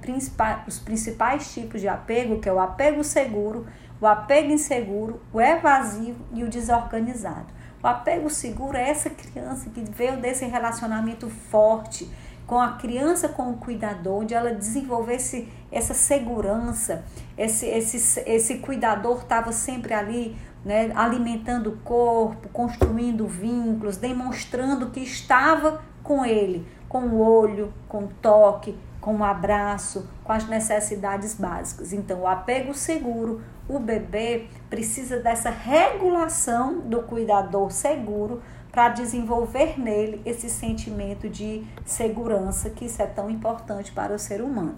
os 0.68 0.80
principais 0.80 1.54
tipos 1.54 1.80
de 1.80 1.88
apego, 1.88 2.40
que 2.40 2.50
é 2.50 2.54
o 2.54 2.60
apego 2.60 3.04
seguro, 3.04 3.66
o 4.00 4.06
apego 4.06 4.52
inseguro, 4.52 5.22
o 5.32 5.40
evasivo 5.40 6.20
e 6.34 6.44
o 6.44 6.50
desorganizado. 6.50 7.48
O 7.82 7.88
apego 7.88 8.30
seguro 8.30 8.76
é 8.76 8.90
essa 8.90 9.10
criança 9.10 9.70
que 9.70 9.82
veio 9.82 10.18
desse 10.18 10.44
relacionamento 10.46 11.30
forte 11.30 12.10
com 12.46 12.60
a 12.60 12.74
criança 12.74 13.30
com 13.30 13.52
o 13.52 13.58
cuidador, 13.58 14.22
onde 14.22 14.34
ela 14.34 14.54
desenvolvesse 14.54 15.48
essa 15.72 15.94
segurança, 15.94 17.04
esse, 17.38 17.66
esse, 17.66 18.20
esse 18.26 18.58
cuidador 18.60 19.20
estava 19.20 19.52
sempre 19.52 19.94
ali 19.94 20.36
né, 20.64 20.92
alimentando 20.96 21.72
o 21.72 21.78
corpo, 21.78 22.50
construindo 22.50 23.28
vínculos, 23.28 23.98
demonstrando 23.98 24.90
que 24.90 25.02
estava 25.02 25.82
com 26.02 26.26
ele, 26.26 26.68
com 26.90 27.02
o 27.02 27.20
olho, 27.20 27.72
com 27.88 28.06
o 28.06 28.08
toque, 28.22 28.76
com 29.00 29.18
o 29.18 29.24
abraço, 29.24 30.10
com 30.24 30.32
as 30.32 30.48
necessidades 30.48 31.36
básicas. 31.36 31.94
Então, 31.94 32.22
o 32.22 32.28
apego 32.28 32.74
seguro, 32.74 33.42
o 33.70 33.78
bebê 33.78 34.48
precisa 34.70 35.20
dessa 35.20 35.52
regulação 35.52 36.80
do 36.80 37.04
cuidador 37.04 37.72
seguro 37.72 38.42
para 38.72 38.90
desenvolver 38.90 39.80
nele 39.80 40.22
esse 40.26 40.50
sentimento 40.50 41.30
de 41.30 41.66
segurança 41.86 42.70
que 42.70 42.86
isso 42.86 43.02
é 43.02 43.06
tão 43.06 43.30
importante 43.30 43.92
para 43.92 44.14
o 44.14 44.20
ser 44.20 44.42
humano. 44.42 44.78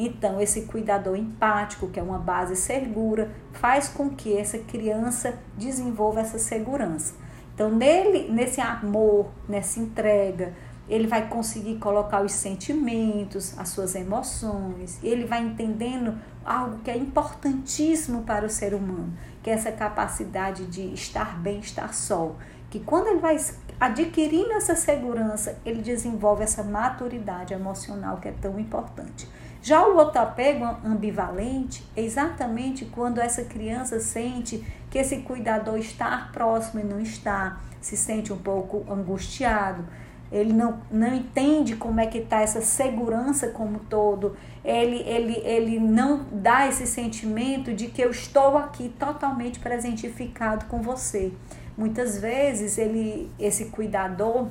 Então, 0.00 0.40
esse 0.40 0.62
cuidador 0.62 1.16
empático, 1.16 1.88
que 1.88 1.98
é 1.98 2.02
uma 2.02 2.20
base 2.20 2.54
segura, 2.54 3.32
faz 3.52 3.88
com 3.88 4.08
que 4.08 4.36
essa 4.36 4.56
criança 4.56 5.36
desenvolva 5.56 6.20
essa 6.20 6.38
segurança. 6.38 7.14
Então, 7.52 7.68
nele, 7.68 8.30
nesse 8.30 8.60
amor, 8.60 9.26
nessa 9.48 9.80
entrega, 9.80 10.54
ele 10.88 11.08
vai 11.08 11.28
conseguir 11.28 11.78
colocar 11.78 12.22
os 12.22 12.30
sentimentos, 12.30 13.58
as 13.58 13.70
suas 13.70 13.96
emoções, 13.96 15.00
ele 15.02 15.24
vai 15.24 15.42
entendendo 15.42 16.16
algo 16.44 16.78
que 16.78 16.92
é 16.92 16.96
importantíssimo 16.96 18.22
para 18.22 18.46
o 18.46 18.48
ser 18.48 18.74
humano, 18.74 19.12
que 19.42 19.50
é 19.50 19.54
essa 19.54 19.72
capacidade 19.72 20.66
de 20.66 20.94
estar 20.94 21.36
bem, 21.40 21.58
estar 21.58 21.92
só. 21.92 22.36
Que 22.70 22.78
quando 22.78 23.08
ele 23.08 23.18
vai 23.18 23.36
adquirindo 23.80 24.52
essa 24.52 24.76
segurança, 24.76 25.58
ele 25.64 25.82
desenvolve 25.82 26.44
essa 26.44 26.62
maturidade 26.62 27.52
emocional 27.52 28.18
que 28.18 28.28
é 28.28 28.32
tão 28.40 28.60
importante. 28.60 29.28
Já 29.68 29.86
o 29.86 30.00
apego 30.00 30.64
ambivalente 30.82 31.84
é 31.94 32.00
exatamente 32.00 32.86
quando 32.86 33.20
essa 33.20 33.44
criança 33.44 34.00
sente 34.00 34.64
que 34.88 34.96
esse 34.96 35.18
cuidador 35.18 35.76
está 35.76 36.30
próximo 36.32 36.80
e 36.80 36.84
não 36.84 36.98
está, 36.98 37.60
se 37.78 37.94
sente 37.94 38.32
um 38.32 38.38
pouco 38.38 38.90
angustiado, 38.90 39.84
ele 40.32 40.54
não, 40.54 40.80
não 40.90 41.14
entende 41.14 41.76
como 41.76 42.00
é 42.00 42.06
que 42.06 42.16
está 42.16 42.40
essa 42.40 42.62
segurança 42.62 43.48
como 43.48 43.80
todo, 43.80 44.38
ele, 44.64 45.02
ele, 45.06 45.36
ele 45.44 45.78
não 45.78 46.24
dá 46.32 46.66
esse 46.66 46.86
sentimento 46.86 47.74
de 47.74 47.88
que 47.88 48.00
eu 48.00 48.10
estou 48.10 48.56
aqui 48.56 48.88
totalmente 48.98 49.58
presentificado 49.58 50.64
com 50.64 50.80
você. 50.80 51.30
Muitas 51.76 52.18
vezes 52.18 52.78
ele, 52.78 53.30
esse 53.38 53.66
cuidador, 53.66 54.46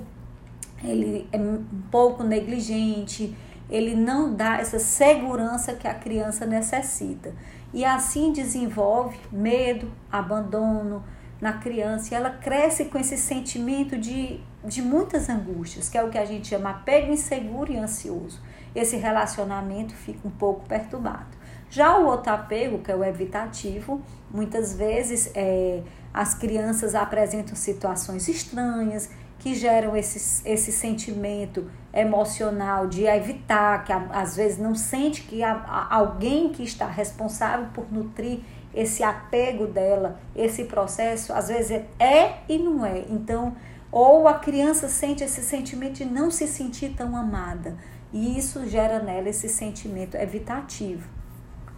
ele 0.84 1.28
é 1.32 1.38
um 1.40 1.66
pouco 1.90 2.24
negligente, 2.24 3.36
ele 3.70 3.96
não 3.96 4.34
dá 4.34 4.58
essa 4.58 4.80
segurança 4.80 5.74
que 5.74 5.88
a 5.88 5.94
criança 5.94 6.46
necessita. 6.46 7.34
E 7.74 7.84
assim 7.84 8.32
desenvolve 8.32 9.18
medo, 9.32 9.92
abandono 10.12 11.04
na 11.40 11.54
criança, 11.54 12.14
e 12.14 12.18
ela 12.18 12.32
cresce 12.32 12.86
com 12.86 12.98
esse 12.98 13.18
sentimento 13.18 13.98
de, 13.98 14.40
de 14.64 14.82
muitas 14.82 15.30
angústias, 15.30 15.90
que 15.90 15.98
é 15.98 16.04
o 16.04 16.10
que 16.10 16.18
a 16.18 16.26
gente 16.26 16.48
chama 16.48 16.72
apego 16.72 17.12
inseguro 17.12 17.72
e 17.72 17.78
ansioso. 17.78 18.42
Esse 18.74 18.96
relacionamento 18.96 19.94
fica 19.94 20.28
um 20.28 20.32
pouco 20.32 20.68
perturbado. 20.68 21.38
Já 21.70 21.98
o 21.98 22.06
outro 22.06 22.32
apego, 22.32 22.80
que 22.80 22.92
é 22.92 22.96
o 22.96 23.04
evitativo, 23.04 24.02
muitas 24.32 24.74
vezes 24.74 25.30
é, 25.36 25.84
as 26.14 26.34
crianças 26.34 26.96
apresentam 26.96 27.56
situações 27.56 28.28
estranhas, 28.28 29.10
que 29.40 29.54
geram 29.54 29.96
esse, 29.96 30.42
esse 30.48 30.72
sentimento 30.72 31.70
emocional 32.00 32.88
de 32.88 33.06
evitar, 33.06 33.84
que 33.84 33.92
às 33.92 34.36
vezes 34.36 34.58
não 34.60 34.76
sente 34.76 35.24
que 35.24 35.44
há 35.44 35.88
alguém 35.90 36.50
que 36.50 36.64
está 36.64 36.88
responsável 36.88 37.68
por 37.74 37.92
nutrir 37.92 38.42
esse 38.74 39.02
apego 39.02 39.66
dela, 39.66 40.20
esse 40.36 40.66
processo, 40.66 41.34
às 41.34 41.48
vezes 41.48 41.82
é 42.00 42.36
e 42.48 42.60
não 42.60 42.86
é. 42.86 43.00
Então, 43.10 43.56
ou 43.92 44.28
a 44.28 44.36
criança 44.36 44.88
sente 44.88 45.24
esse 45.24 45.42
sentimento 45.42 45.96
de 45.96 46.06
não 46.06 46.30
se 46.30 46.46
sentir 46.46 46.94
tão 46.96 47.16
amada, 47.18 47.76
e 48.14 48.38
isso 48.38 48.68
gera 48.68 49.00
nela 49.00 49.30
esse 49.30 49.50
sentimento 49.50 50.16
evitativo. 50.16 51.10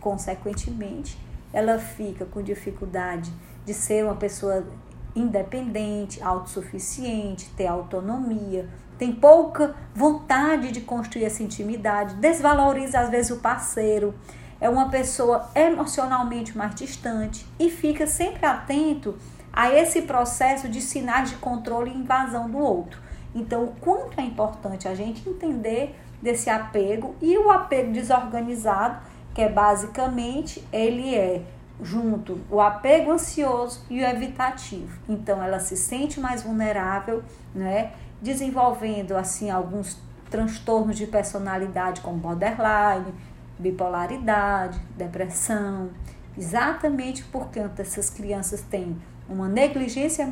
Consequentemente, 0.02 1.18
ela 1.54 1.80
fica 1.80 2.26
com 2.26 2.42
dificuldade 2.42 3.32
de 3.66 3.74
ser 3.74 4.04
uma 4.04 4.16
pessoa 4.16 4.68
independente, 5.16 6.22
autossuficiente, 6.22 7.50
ter 7.56 7.68
autonomia, 7.68 8.68
tem 9.00 9.14
pouca 9.14 9.74
vontade 9.96 10.72
de 10.72 10.82
construir 10.82 11.24
essa 11.24 11.42
intimidade, 11.42 12.16
desvaloriza 12.16 13.00
às 13.00 13.10
vezes 13.10 13.32
o 13.32 13.38
parceiro, 13.38 14.14
é 14.60 14.70
uma 14.70 14.90
pessoa 14.90 15.50
emocionalmente 15.56 16.58
mais 16.58 16.76
distante 16.76 17.48
e 17.58 17.70
fica 17.70 18.06
sempre 18.06 18.46
atento 18.46 19.18
a 19.54 19.74
esse 19.74 20.02
processo 20.02 20.68
de 20.68 20.82
sinais 20.82 21.30
de 21.30 21.38
controle 21.38 21.90
e 21.90 21.98
invasão 21.98 22.50
do 22.50 22.58
outro. 22.58 23.02
Então, 23.34 23.64
o 23.64 23.72
quanto 23.80 24.20
é 24.20 24.24
importante 24.24 24.88
a 24.88 24.94
gente 24.94 25.28
entender 25.28 25.96
desse 26.22 26.50
apego 26.50 27.16
e 27.22 27.38
o 27.38 27.50
apego 27.50 27.94
desorganizado, 27.94 29.00
que 29.34 29.42
é 29.42 29.48
basicamente 29.48 30.62
ele 30.74 31.16
é 31.16 31.42
junto 31.82 32.42
o 32.52 32.60
apego 32.60 33.12
ansioso 33.12 33.86
e 33.90 34.02
o 34.02 34.06
evitativo. 34.06 35.00
Então 35.08 35.42
ela 35.42 35.60
se 35.60 35.78
sente 35.78 36.20
mais 36.20 36.44
vulnerável, 36.44 37.24
né? 37.56 37.94
Desenvolvendo 38.22 39.16
assim 39.16 39.50
alguns 39.50 39.98
transtornos 40.30 40.98
de 40.98 41.08
personalidade 41.08 42.02
como 42.02 42.18
borderline, 42.18 43.14
bipolaridade, 43.58 44.80
depressão, 44.98 45.90
exatamente 46.38 47.24
porque 47.26 47.60
essas 47.78 48.10
crianças 48.10 48.62
têm 48.62 48.98
uma 49.28 49.48
negligência 49.48 50.28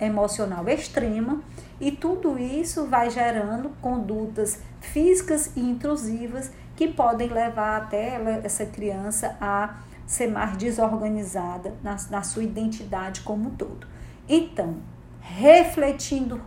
emocional 0.00 0.68
extrema 0.68 1.40
e 1.80 1.90
tudo 1.90 2.38
isso 2.38 2.86
vai 2.86 3.08
gerando 3.08 3.70
condutas 3.80 4.60
físicas 4.80 5.52
e 5.56 5.60
intrusivas 5.60 6.50
que 6.76 6.88
podem 6.88 7.28
levar 7.28 7.82
até 7.82 8.20
essa 8.44 8.66
criança 8.66 9.36
a 9.40 9.76
ser 10.06 10.26
mais 10.26 10.56
desorganizada 10.56 11.74
na, 11.82 11.96
na 12.10 12.22
sua 12.22 12.42
identidade 12.42 13.22
como 13.22 13.48
um 13.48 13.50
todo. 13.54 13.86
Então, 14.28 14.76
refletindo 15.20 16.40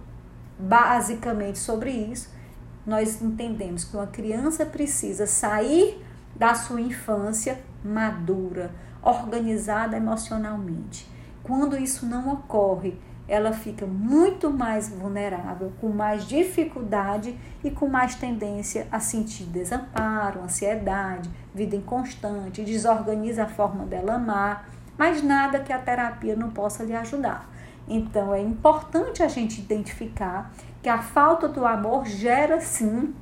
basicamente 0.57 1.59
sobre 1.59 1.91
isso, 1.91 2.33
nós 2.85 3.21
entendemos 3.21 3.83
que 3.83 3.95
uma 3.95 4.07
criança 4.07 4.65
precisa 4.65 5.25
sair 5.25 6.03
da 6.35 6.53
sua 6.53 6.81
infância 6.81 7.59
madura, 7.83 8.71
organizada 9.01 9.97
emocionalmente. 9.97 11.09
Quando 11.43 11.77
isso 11.77 12.05
não 12.05 12.33
ocorre, 12.33 12.99
ela 13.27 13.51
fica 13.51 13.85
muito 13.85 14.51
mais 14.51 14.89
vulnerável, 14.89 15.73
com 15.81 15.89
mais 15.89 16.25
dificuldade 16.27 17.37
e 17.63 17.71
com 17.71 17.87
mais 17.87 18.15
tendência 18.15 18.87
a 18.91 18.99
sentir 18.99 19.45
desamparo, 19.45 20.41
ansiedade, 20.41 21.29
vida 21.53 21.75
inconstante, 21.75 22.63
desorganiza 22.63 23.43
a 23.43 23.47
forma 23.47 23.85
dela 23.85 24.15
amar, 24.15 24.69
mas 24.97 25.23
nada 25.23 25.59
que 25.59 25.73
a 25.73 25.79
terapia 25.79 26.35
não 26.35 26.51
possa 26.51 26.83
lhe 26.83 26.95
ajudar. 26.95 27.49
Então 27.87 28.33
é 28.33 28.41
importante 28.41 29.21
a 29.21 29.27
gente 29.27 29.61
identificar 29.61 30.51
que 30.81 30.89
a 30.89 31.01
falta 31.01 31.47
do 31.47 31.65
amor 31.65 32.05
gera 32.05 32.59
sim 32.59 33.13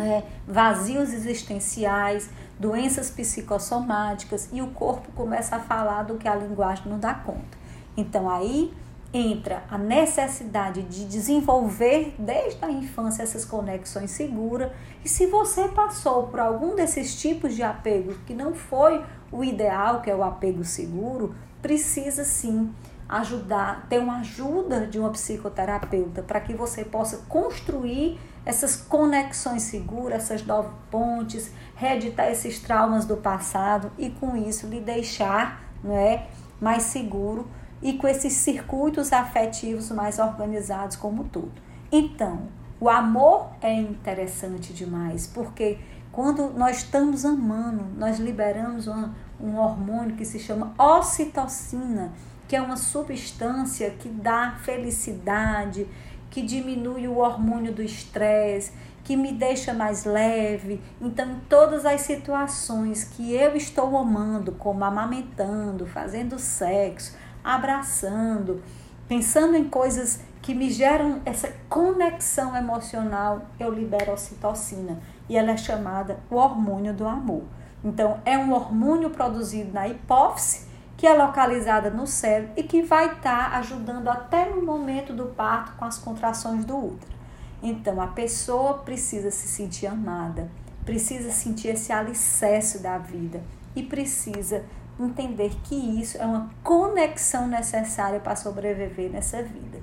é, 0.00 0.22
vazios 0.46 1.12
existenciais, 1.12 2.28
doenças 2.58 3.10
psicossomáticas 3.10 4.48
e 4.52 4.60
o 4.60 4.68
corpo 4.68 5.10
começa 5.12 5.56
a 5.56 5.60
falar 5.60 6.02
do 6.02 6.16
que 6.16 6.28
a 6.28 6.34
linguagem 6.34 6.84
não 6.86 6.98
dá 6.98 7.14
conta. 7.14 7.56
Então 7.96 8.28
aí 8.28 8.72
entra 9.12 9.64
a 9.70 9.78
necessidade 9.78 10.82
de 10.82 11.06
desenvolver 11.06 12.14
desde 12.18 12.62
a 12.62 12.70
infância 12.70 13.22
essas 13.22 13.44
conexões 13.44 14.10
seguras. 14.10 14.70
E 15.02 15.08
se 15.08 15.26
você 15.26 15.68
passou 15.68 16.24
por 16.24 16.40
algum 16.40 16.74
desses 16.74 17.18
tipos 17.18 17.54
de 17.54 17.62
apego 17.62 18.14
que 18.26 18.34
não 18.34 18.54
foi 18.54 19.02
o 19.32 19.42
ideal, 19.42 20.02
que 20.02 20.10
é 20.10 20.14
o 20.14 20.22
apego 20.22 20.62
seguro, 20.64 21.34
precisa 21.62 22.24
sim 22.24 22.70
ajudar, 23.08 23.86
ter 23.88 23.98
uma 23.98 24.18
ajuda 24.18 24.86
de 24.86 24.98
uma 24.98 25.10
psicoterapeuta 25.10 26.22
para 26.22 26.40
que 26.40 26.52
você 26.52 26.84
possa 26.84 27.18
construir 27.28 28.20
essas 28.44 28.76
conexões 28.76 29.62
seguras, 29.62 30.24
essas 30.24 30.44
novas 30.44 30.72
pontes, 30.90 31.50
reeditar 31.74 32.30
esses 32.30 32.60
traumas 32.60 33.04
do 33.04 33.16
passado 33.16 33.90
e 33.96 34.10
com 34.10 34.36
isso 34.36 34.66
lhe 34.66 34.80
deixar, 34.80 35.62
não 35.82 35.96
é, 35.96 36.26
mais 36.60 36.84
seguro 36.84 37.48
e 37.80 37.94
com 37.94 38.08
esses 38.08 38.32
circuitos 38.32 39.12
afetivos 39.12 39.90
mais 39.90 40.18
organizados 40.18 40.96
como 40.96 41.24
tudo. 41.24 41.52
Então, 41.90 42.48
o 42.80 42.88
amor 42.88 43.50
é 43.60 43.72
interessante 43.72 44.72
demais, 44.72 45.26
porque 45.26 45.78
quando 46.12 46.50
nós 46.50 46.78
estamos 46.78 47.24
amando, 47.24 47.84
nós 47.96 48.18
liberamos 48.18 48.88
um, 48.88 49.10
um 49.40 49.56
hormônio 49.56 50.16
que 50.16 50.24
se 50.24 50.38
chama 50.38 50.74
ocitocina, 50.78 52.12
que 52.48 52.56
é 52.56 52.62
uma 52.62 52.78
substância 52.78 53.90
que 53.90 54.08
dá 54.08 54.56
felicidade, 54.62 55.86
que 56.30 56.42
diminui 56.42 57.06
o 57.06 57.18
hormônio 57.18 57.72
do 57.72 57.82
estresse, 57.82 58.72
que 59.04 59.16
me 59.16 59.32
deixa 59.32 59.72
mais 59.72 60.04
leve. 60.04 60.80
Então, 61.00 61.30
em 61.30 61.40
todas 61.48 61.86
as 61.86 62.00
situações 62.00 63.04
que 63.04 63.32
eu 63.34 63.54
estou 63.54 63.96
amando, 63.96 64.52
como 64.52 64.84
amamentando, 64.84 65.86
fazendo 65.86 66.38
sexo, 66.38 67.16
abraçando, 67.44 68.62
pensando 69.06 69.56
em 69.56 69.64
coisas 69.68 70.20
que 70.42 70.54
me 70.54 70.70
geram 70.70 71.20
essa 71.24 71.52
conexão 71.68 72.56
emocional, 72.56 73.46
eu 73.58 73.70
libero 73.70 74.12
ocitocina 74.12 74.98
e 75.28 75.36
ela 75.36 75.52
é 75.52 75.56
chamada 75.56 76.20
o 76.30 76.36
hormônio 76.36 76.94
do 76.94 77.06
amor. 77.06 77.44
Então, 77.84 78.20
é 78.24 78.36
um 78.36 78.52
hormônio 78.52 79.10
produzido 79.10 79.72
na 79.72 79.86
hipófise, 79.86 80.66
que 80.98 81.06
é 81.06 81.14
localizada 81.14 81.90
no 81.90 82.08
cérebro 82.08 82.50
e 82.56 82.62
que 82.64 82.82
vai 82.82 83.06
estar 83.06 83.52
tá 83.52 83.58
ajudando 83.58 84.08
até 84.08 84.50
no 84.50 84.60
momento 84.60 85.12
do 85.12 85.26
parto 85.26 85.76
com 85.76 85.84
as 85.84 85.96
contrações 85.96 86.64
do 86.64 86.76
útero. 86.76 87.16
Então, 87.62 88.00
a 88.00 88.08
pessoa 88.08 88.78
precisa 88.78 89.30
se 89.30 89.46
sentir 89.46 89.86
amada, 89.86 90.50
precisa 90.84 91.30
sentir 91.30 91.68
esse 91.68 91.92
alicerce 91.92 92.80
da 92.80 92.98
vida 92.98 93.40
e 93.76 93.82
precisa 93.84 94.64
entender 94.98 95.52
que 95.62 95.76
isso 95.76 96.18
é 96.18 96.26
uma 96.26 96.50
conexão 96.64 97.46
necessária 97.46 98.18
para 98.18 98.34
sobreviver 98.34 99.08
nessa 99.08 99.40
vida. 99.40 99.78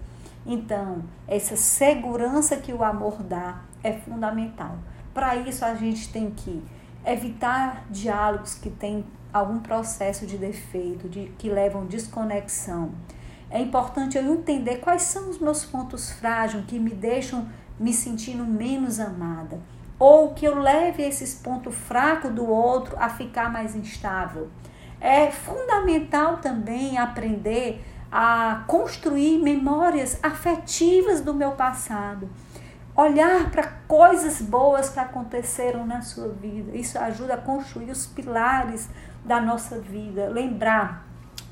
Então, 0.45 1.01
essa 1.25 1.55
segurança 1.55 2.57
que 2.57 2.73
o 2.73 2.83
amor 2.83 3.23
dá 3.23 3.61
é 3.81 3.93
fundamental. 3.93 4.77
Para 5.13 5.37
isso, 5.37 5.63
a 5.63 5.75
gente 5.75 6.11
tem 6.11 6.29
que 6.29 6.61
evitar 7.05 7.85
diálogos 7.89 8.55
que 8.55 8.69
têm 8.69 9.05
algum 9.37 9.59
processo 9.59 10.25
de 10.25 10.37
defeito, 10.37 11.09
de, 11.09 11.25
que 11.37 11.49
levam 11.49 11.85
desconexão. 11.85 12.91
É 13.49 13.59
importante 13.59 14.17
eu 14.17 14.33
entender 14.33 14.77
quais 14.77 15.01
são 15.01 15.29
os 15.29 15.39
meus 15.39 15.65
pontos 15.65 16.09
frágeis 16.09 16.63
que 16.65 16.79
me 16.79 16.91
deixam 16.91 17.45
me 17.77 17.91
sentindo 17.91 18.45
menos 18.45 18.97
amada, 18.97 19.59
ou 19.99 20.33
que 20.33 20.45
eu 20.45 20.57
leve 20.57 21.03
esses 21.03 21.35
pontos 21.35 21.75
fracos 21.75 22.31
do 22.31 22.49
outro 22.49 22.95
a 22.97 23.09
ficar 23.09 23.51
mais 23.51 23.75
instável. 23.75 24.49
É 25.01 25.29
fundamental 25.29 26.37
também 26.37 26.97
aprender 26.97 27.83
a 28.09 28.63
construir 28.67 29.37
memórias 29.39 30.17
afetivas 30.23 31.19
do 31.19 31.33
meu 31.33 31.51
passado. 31.51 32.29
Olhar 32.95 33.51
para 33.51 33.73
coisas 33.89 34.41
boas 34.41 34.89
que 34.89 34.99
aconteceram 34.99 35.85
na 35.85 36.01
sua 36.01 36.29
vida. 36.29 36.77
Isso 36.77 36.97
ajuda 36.97 37.33
a 37.33 37.37
construir 37.37 37.91
os 37.91 38.05
pilares 38.05 38.87
da 39.25 39.41
nossa 39.41 39.77
vida. 39.77 40.29
Lembrar, 40.29 41.05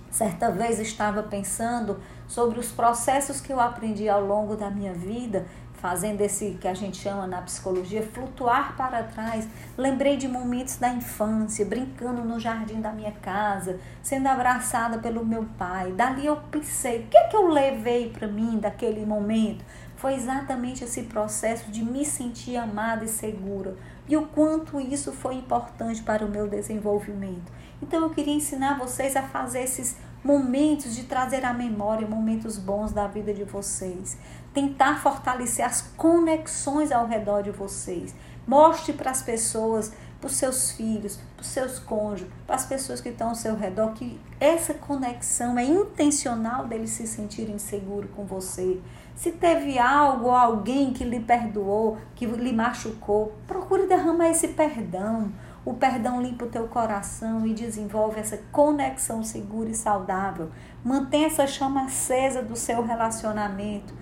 certa 0.10 0.50
vez 0.50 0.80
estava 0.80 1.22
pensando 1.22 2.00
sobre 2.30 2.60
os 2.60 2.72
processos 2.72 3.42
que 3.42 3.52
eu 3.52 3.60
aprendi 3.60 4.08
ao 4.08 4.26
longo 4.26 4.56
da 4.56 4.70
minha 4.70 4.94
vida 4.94 5.46
fazendo 5.84 6.22
esse 6.22 6.52
que 6.62 6.68
a 6.70 6.74
gente 6.74 6.96
chama 6.96 7.28
na 7.28 7.42
psicologia 7.42 8.02
flutuar 8.02 8.74
para 8.78 9.04
trás. 9.04 9.46
Lembrei 9.78 10.16
de 10.16 10.30
momentos 10.30 10.78
da 10.78 10.88
infância, 10.88 11.66
brincando 11.66 12.24
no 12.24 12.40
jardim 12.40 12.80
da 12.80 12.94
minha 12.94 13.12
casa, 13.12 13.78
sendo 14.02 14.28
abraçada 14.28 15.00
pelo 15.00 15.26
meu 15.26 15.44
pai. 15.58 15.92
Dali 15.92 16.26
eu 16.26 16.38
pensei, 16.50 17.00
o 17.00 17.08
que 17.08 17.18
é 17.18 17.28
que 17.28 17.36
eu 17.36 17.50
levei 17.50 18.10
para 18.10 18.30
mim 18.30 18.60
daquele 18.60 19.06
momento? 19.06 19.66
Foi 20.04 20.16
exatamente 20.16 20.84
esse 20.84 21.04
processo 21.04 21.72
de 21.72 21.82
me 21.82 22.04
sentir 22.04 22.58
amada 22.58 23.06
e 23.06 23.08
segura. 23.08 23.78
E 24.06 24.18
o 24.18 24.26
quanto 24.26 24.78
isso 24.78 25.14
foi 25.14 25.36
importante 25.36 26.04
para 26.04 26.26
o 26.26 26.30
meu 26.30 26.46
desenvolvimento. 26.46 27.50
Então 27.82 28.02
eu 28.02 28.10
queria 28.10 28.34
ensinar 28.34 28.78
vocês 28.78 29.16
a 29.16 29.22
fazer 29.22 29.62
esses 29.62 29.96
momentos 30.22 30.94
de 30.94 31.04
trazer 31.04 31.46
à 31.46 31.54
memória 31.54 32.06
momentos 32.06 32.58
bons 32.58 32.92
da 32.92 33.08
vida 33.08 33.34
de 33.34 33.46
vocês 33.46 34.18
tentar 34.54 35.02
fortalecer 35.02 35.66
as 35.66 35.82
conexões 35.98 36.92
ao 36.92 37.08
redor 37.08 37.42
de 37.42 37.52
vocês. 37.52 38.14
Mostre 38.46 38.94
para 38.94 39.10
as 39.10 39.22
pessoas, 39.22 39.94
para 40.24 40.30
os 40.30 40.38
seus 40.38 40.72
filhos, 40.72 41.20
para 41.36 41.42
os 41.42 41.48
seus 41.48 41.80
cônjuges, 41.80 42.30
para 42.48 42.56
as 42.56 42.66
pessoas 42.66 43.02
que 43.02 43.10
estão 43.10 43.30
ao 43.30 43.36
seu 43.36 43.58
redor, 43.58 43.92
que 43.92 44.18
essa 44.40 44.74
conexão 44.74 45.60
é 45.60 45.66
intencional 45.66 46.66
deles 46.66 46.92
se 46.92 47.06
sentirem 47.06 47.58
seguros 47.58 48.10
com 48.16 48.24
você. 48.24 48.80
Se 49.18 49.34
teve 49.34 49.78
algo 49.78 50.28
ou 50.28 50.32
alguém 50.32 50.94
que 50.94 51.04
lhe 51.04 51.20
perdoou, 51.20 51.98
que 52.16 52.26
lhe 52.26 52.54
machucou, 52.54 53.34
procure 53.46 53.86
derramar 53.86 54.30
esse 54.30 54.48
perdão. 54.48 55.30
O 55.66 55.74
perdão 55.74 56.22
limpa 56.22 56.46
o 56.46 56.50
teu 56.50 56.70
coração 56.70 57.46
e 57.46 57.54
desenvolve 57.54 58.22
essa 58.22 58.38
conexão 58.50 59.24
segura 59.24 59.72
e 59.72 59.76
saudável. 59.76 60.50
Mantenha 60.86 61.28
essa 61.28 61.46
chama 61.46 61.84
acesa 61.84 62.42
do 62.42 62.56
seu 62.56 62.82
relacionamento. 62.82 63.94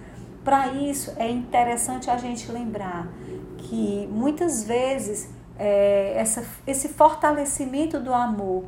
Para 0.44 0.68
isso, 0.68 1.14
é 1.18 1.30
interessante 1.30 2.12
a 2.12 2.18
gente 2.18 2.52
lembrar 2.52 3.08
que 3.58 4.08
muitas 4.12 4.64
vezes 4.64 5.41
é, 5.64 6.14
essa, 6.16 6.44
esse 6.66 6.90
fortalecimento 6.90 8.00
do 8.00 8.12
amor 8.12 8.66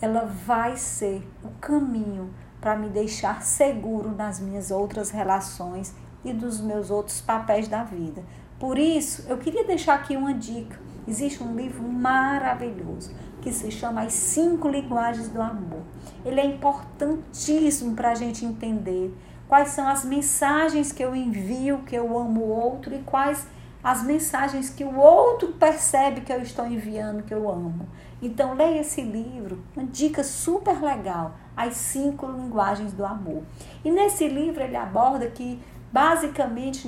ela 0.00 0.24
vai 0.24 0.74
ser 0.78 1.22
o 1.44 1.50
caminho 1.60 2.30
para 2.58 2.74
me 2.74 2.88
deixar 2.88 3.42
seguro 3.42 4.10
nas 4.16 4.40
minhas 4.40 4.70
outras 4.70 5.10
relações 5.10 5.94
e 6.24 6.32
dos 6.32 6.58
meus 6.58 6.90
outros 6.90 7.20
papéis 7.20 7.68
da 7.68 7.84
vida. 7.84 8.24
Por 8.58 8.78
isso, 8.78 9.26
eu 9.28 9.36
queria 9.36 9.64
deixar 9.64 9.94
aqui 9.94 10.16
uma 10.16 10.32
dica. 10.32 10.80
Existe 11.06 11.42
um 11.42 11.54
livro 11.54 11.82
maravilhoso 11.82 13.14
que 13.42 13.52
se 13.52 13.70
chama 13.70 14.02
As 14.02 14.14
Cinco 14.14 14.66
Linguagens 14.66 15.28
do 15.28 15.42
Amor. 15.42 15.82
Ele 16.24 16.40
é 16.40 16.46
importantíssimo 16.46 17.94
para 17.94 18.12
a 18.12 18.14
gente 18.14 18.46
entender 18.46 19.14
quais 19.46 19.68
são 19.68 19.86
as 19.86 20.06
mensagens 20.06 20.90
que 20.90 21.04
eu 21.04 21.14
envio, 21.14 21.82
que 21.84 21.96
eu 21.96 22.18
amo 22.18 22.40
o 22.40 22.48
outro 22.48 22.94
e 22.94 22.98
quais 23.00 23.46
as 23.82 24.02
mensagens 24.02 24.70
que 24.70 24.84
o 24.84 24.98
outro 24.98 25.48
percebe 25.52 26.20
que 26.20 26.32
eu 26.32 26.40
estou 26.42 26.66
enviando, 26.66 27.22
que 27.22 27.32
eu 27.32 27.48
amo. 27.48 27.88
Então, 28.22 28.54
leia 28.54 28.80
esse 28.80 29.00
livro, 29.00 29.62
uma 29.74 29.86
dica 29.86 30.22
super 30.22 30.82
legal, 30.82 31.34
As 31.56 31.74
Cinco 31.74 32.26
Linguagens 32.26 32.92
do 32.92 33.04
Amor. 33.04 33.42
E 33.82 33.90
nesse 33.90 34.28
livro 34.28 34.62
ele 34.62 34.76
aborda 34.76 35.26
que, 35.28 35.58
basicamente, 35.90 36.86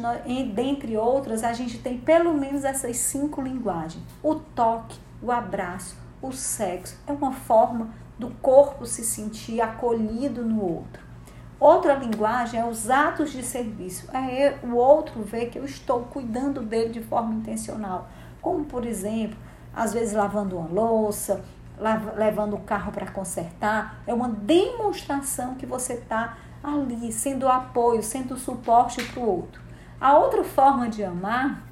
dentre 0.55 0.97
outras, 0.97 1.43
a 1.43 1.55
gente 1.55 1.79
tem 1.79 1.97
pelo 1.97 2.35
menos 2.35 2.65
essas 2.65 2.99
cinco 2.99 3.41
linguagens: 3.41 4.05
o 4.23 4.35
toque, 4.35 4.99
o 5.23 5.33
abraço, 5.33 5.97
o 6.21 6.33
sexo. 6.33 6.99
É 7.07 7.13
uma 7.13 7.33
forma 7.33 7.89
do 8.19 8.31
corpo 8.43 8.85
se 8.85 9.03
sentir 9.03 9.61
acolhido 9.61 10.45
no 10.45 10.63
outro. 10.63 11.02
Outra 11.63 11.95
linguagem 11.95 12.59
é 12.59 12.65
os 12.65 12.91
atos 12.91 13.31
de 13.31 13.41
serviço. 13.41 14.11
É 14.13 14.59
o 14.65 14.75
outro 14.75 15.23
ver 15.23 15.47
que 15.47 15.57
eu 15.57 15.65
estou 15.65 16.01
cuidando 16.01 16.61
dele 16.61 16.89
de 16.89 17.01
forma 17.01 17.35
intencional. 17.35 18.09
Como, 18.41 18.65
por 18.65 18.85
exemplo, 18.85 19.39
às 19.73 19.93
vezes 19.93 20.13
lavando 20.13 20.59
uma 20.59 20.67
louça, 20.67 21.45
levando 22.17 22.57
o 22.57 22.61
carro 22.63 22.91
para 22.91 23.09
consertar. 23.13 24.03
É 24.09 24.13
uma 24.13 24.29
demonstração 24.29 25.55
que 25.55 25.65
você 25.65 25.93
está 25.93 26.37
ali, 26.65 27.13
sendo 27.13 27.47
apoio, 27.49 28.03
sendo 28.03 28.37
suporte 28.37 29.01
para 29.05 29.23
o 29.23 29.29
outro. 29.29 29.63
A 30.01 30.19
outra 30.19 30.43
forma 30.43 30.89
de 30.89 31.05
amar, 31.05 31.63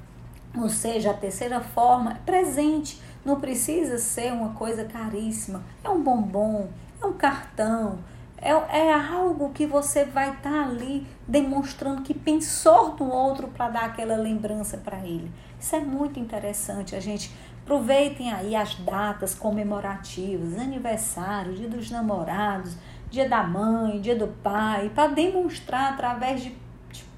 ou 0.57 0.69
seja, 0.69 1.11
a 1.11 1.13
terceira 1.13 1.59
forma, 1.59 2.13
é 2.13 2.17
presente. 2.25 3.01
Não 3.25 3.41
precisa 3.41 3.97
ser 3.97 4.31
uma 4.31 4.53
coisa 4.53 4.85
caríssima. 4.85 5.61
É 5.83 5.89
um 5.89 6.01
bombom, 6.01 6.69
é 7.03 7.05
um 7.05 7.11
cartão, 7.11 7.99
é, 8.41 8.49
é 8.49 8.93
algo 8.93 9.51
que 9.51 9.67
você 9.67 10.03
vai 10.03 10.31
estar 10.31 10.49
tá 10.49 10.63
ali 10.63 11.05
demonstrando 11.27 12.01
que 12.01 12.13
pensou 12.13 12.95
no 12.95 13.09
outro 13.09 13.47
para 13.47 13.69
dar 13.69 13.85
aquela 13.85 14.15
lembrança 14.15 14.77
para 14.77 14.97
ele. 14.99 15.31
Isso 15.59 15.75
é 15.75 15.79
muito 15.79 16.19
interessante. 16.19 16.95
A 16.95 16.99
gente 16.99 17.31
aproveitem 17.63 18.33
aí 18.33 18.55
as 18.55 18.75
datas 18.75 19.35
comemorativas, 19.35 20.57
aniversário, 20.57 21.53
dia 21.53 21.69
dos 21.69 21.91
namorados, 21.91 22.75
dia 23.11 23.29
da 23.29 23.43
mãe, 23.43 24.01
dia 24.01 24.15
do 24.15 24.27
pai, 24.27 24.89
para 24.93 25.13
demonstrar 25.13 25.93
através 25.93 26.41
de, 26.41 26.55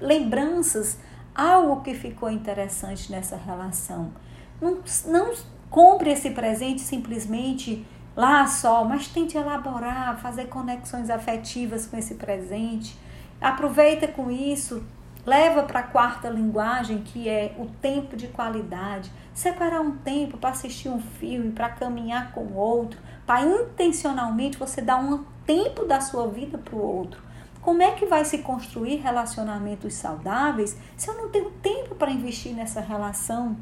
lembranças 0.00 0.98
algo 1.34 1.82
que 1.82 1.94
ficou 1.94 2.30
interessante 2.30 3.10
nessa 3.10 3.36
relação. 3.36 4.12
Não, 4.60 4.78
não 5.06 5.32
compre 5.70 6.10
esse 6.10 6.30
presente 6.30 6.82
simplesmente 6.82 7.84
lá 8.16 8.46
só, 8.46 8.84
mas 8.84 9.08
tente 9.08 9.36
elaborar, 9.36 10.18
fazer 10.18 10.46
conexões 10.46 11.10
afetivas 11.10 11.86
com 11.86 11.96
esse 11.96 12.14
presente. 12.14 12.96
Aproveita 13.40 14.06
com 14.08 14.30
isso, 14.30 14.84
leva 15.26 15.62
para 15.62 15.80
a 15.80 15.84
quarta 15.84 16.28
linguagem, 16.28 16.98
que 16.98 17.28
é 17.28 17.54
o 17.58 17.66
tempo 17.66 18.16
de 18.16 18.28
qualidade. 18.28 19.10
Separar 19.32 19.80
um 19.80 19.96
tempo 19.96 20.38
para 20.38 20.50
assistir 20.50 20.88
um 20.88 21.00
filme, 21.00 21.50
para 21.50 21.68
caminhar 21.68 22.32
com 22.32 22.42
o 22.42 22.56
outro, 22.56 23.00
para 23.26 23.42
intencionalmente 23.42 24.56
você 24.56 24.80
dar 24.80 24.96
um 24.96 25.24
tempo 25.44 25.84
da 25.84 26.00
sua 26.00 26.28
vida 26.28 26.56
para 26.56 26.76
o 26.76 26.80
outro. 26.80 27.22
Como 27.60 27.82
é 27.82 27.92
que 27.92 28.04
vai 28.04 28.26
se 28.26 28.38
construir 28.38 28.96
relacionamentos 28.96 29.94
saudáveis 29.94 30.76
se 30.96 31.08
eu 31.08 31.14
não 31.14 31.30
tenho 31.30 31.50
tempo 31.50 31.94
para 31.94 32.10
investir 32.10 32.52
nessa 32.52 32.80
relação? 32.80 33.56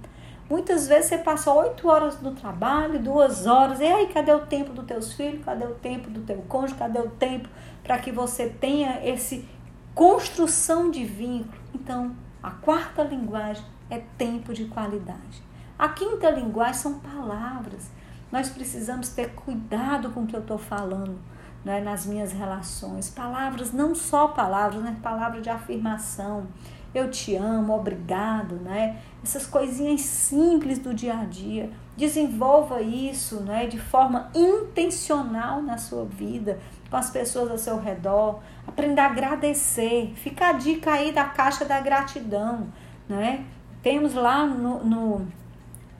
Muitas 0.52 0.86
vezes 0.86 1.06
você 1.06 1.16
passa 1.16 1.50
oito 1.50 1.88
horas 1.88 2.20
no 2.20 2.32
trabalho, 2.32 2.98
duas 2.98 3.46
horas, 3.46 3.80
e 3.80 3.84
aí 3.84 4.08
cadê 4.08 4.32
o 4.32 4.44
tempo 4.44 4.74
dos 4.74 4.84
teus 4.84 5.14
filhos? 5.14 5.42
Cadê 5.42 5.64
o 5.64 5.76
tempo 5.76 6.10
do 6.10 6.20
teu 6.20 6.44
cônjuge? 6.46 6.74
Cadê 6.74 6.98
o 6.98 7.08
tempo 7.08 7.48
para 7.82 7.96
que 7.96 8.12
você 8.12 8.50
tenha 8.50 9.00
esse 9.02 9.48
construção 9.94 10.90
de 10.90 11.06
vínculo? 11.06 11.58
Então, 11.74 12.14
a 12.42 12.50
quarta 12.50 13.02
linguagem 13.02 13.64
é 13.88 14.02
tempo 14.18 14.52
de 14.52 14.66
qualidade. 14.66 15.42
A 15.78 15.88
quinta 15.88 16.28
linguagem 16.28 16.74
são 16.74 16.98
palavras. 16.98 17.90
Nós 18.30 18.50
precisamos 18.50 19.08
ter 19.08 19.30
cuidado 19.30 20.10
com 20.10 20.24
o 20.24 20.26
que 20.26 20.36
eu 20.36 20.40
estou 20.40 20.58
falando 20.58 21.18
né, 21.64 21.80
nas 21.80 22.04
minhas 22.04 22.30
relações. 22.30 23.08
Palavras, 23.08 23.72
não 23.72 23.94
só 23.94 24.28
palavras, 24.28 24.82
né? 24.82 24.98
Palavras 25.02 25.42
de 25.42 25.48
afirmação 25.48 26.46
eu 26.94 27.10
te 27.10 27.34
amo, 27.36 27.74
obrigado, 27.74 28.56
né? 28.56 28.98
Essas 29.22 29.46
coisinhas 29.46 30.02
simples 30.02 30.78
do 30.78 30.92
dia 30.92 31.18
a 31.18 31.24
dia. 31.24 31.70
Desenvolva 31.96 32.80
isso, 32.80 33.40
né, 33.40 33.66
de 33.66 33.78
forma 33.78 34.30
intencional 34.34 35.62
na 35.62 35.76
sua 35.78 36.04
vida, 36.04 36.58
com 36.90 36.96
as 36.96 37.10
pessoas 37.10 37.50
ao 37.50 37.58
seu 37.58 37.78
redor. 37.78 38.40
Aprenda 38.66 39.02
a 39.02 39.06
agradecer. 39.06 40.12
Fica 40.16 40.48
a 40.48 40.52
dica 40.52 40.92
aí 40.92 41.12
da 41.12 41.24
caixa 41.24 41.64
da 41.64 41.80
gratidão, 41.80 42.68
né? 43.08 43.44
Temos 43.82 44.14
lá 44.14 44.46
no, 44.46 44.84
no 44.84 45.26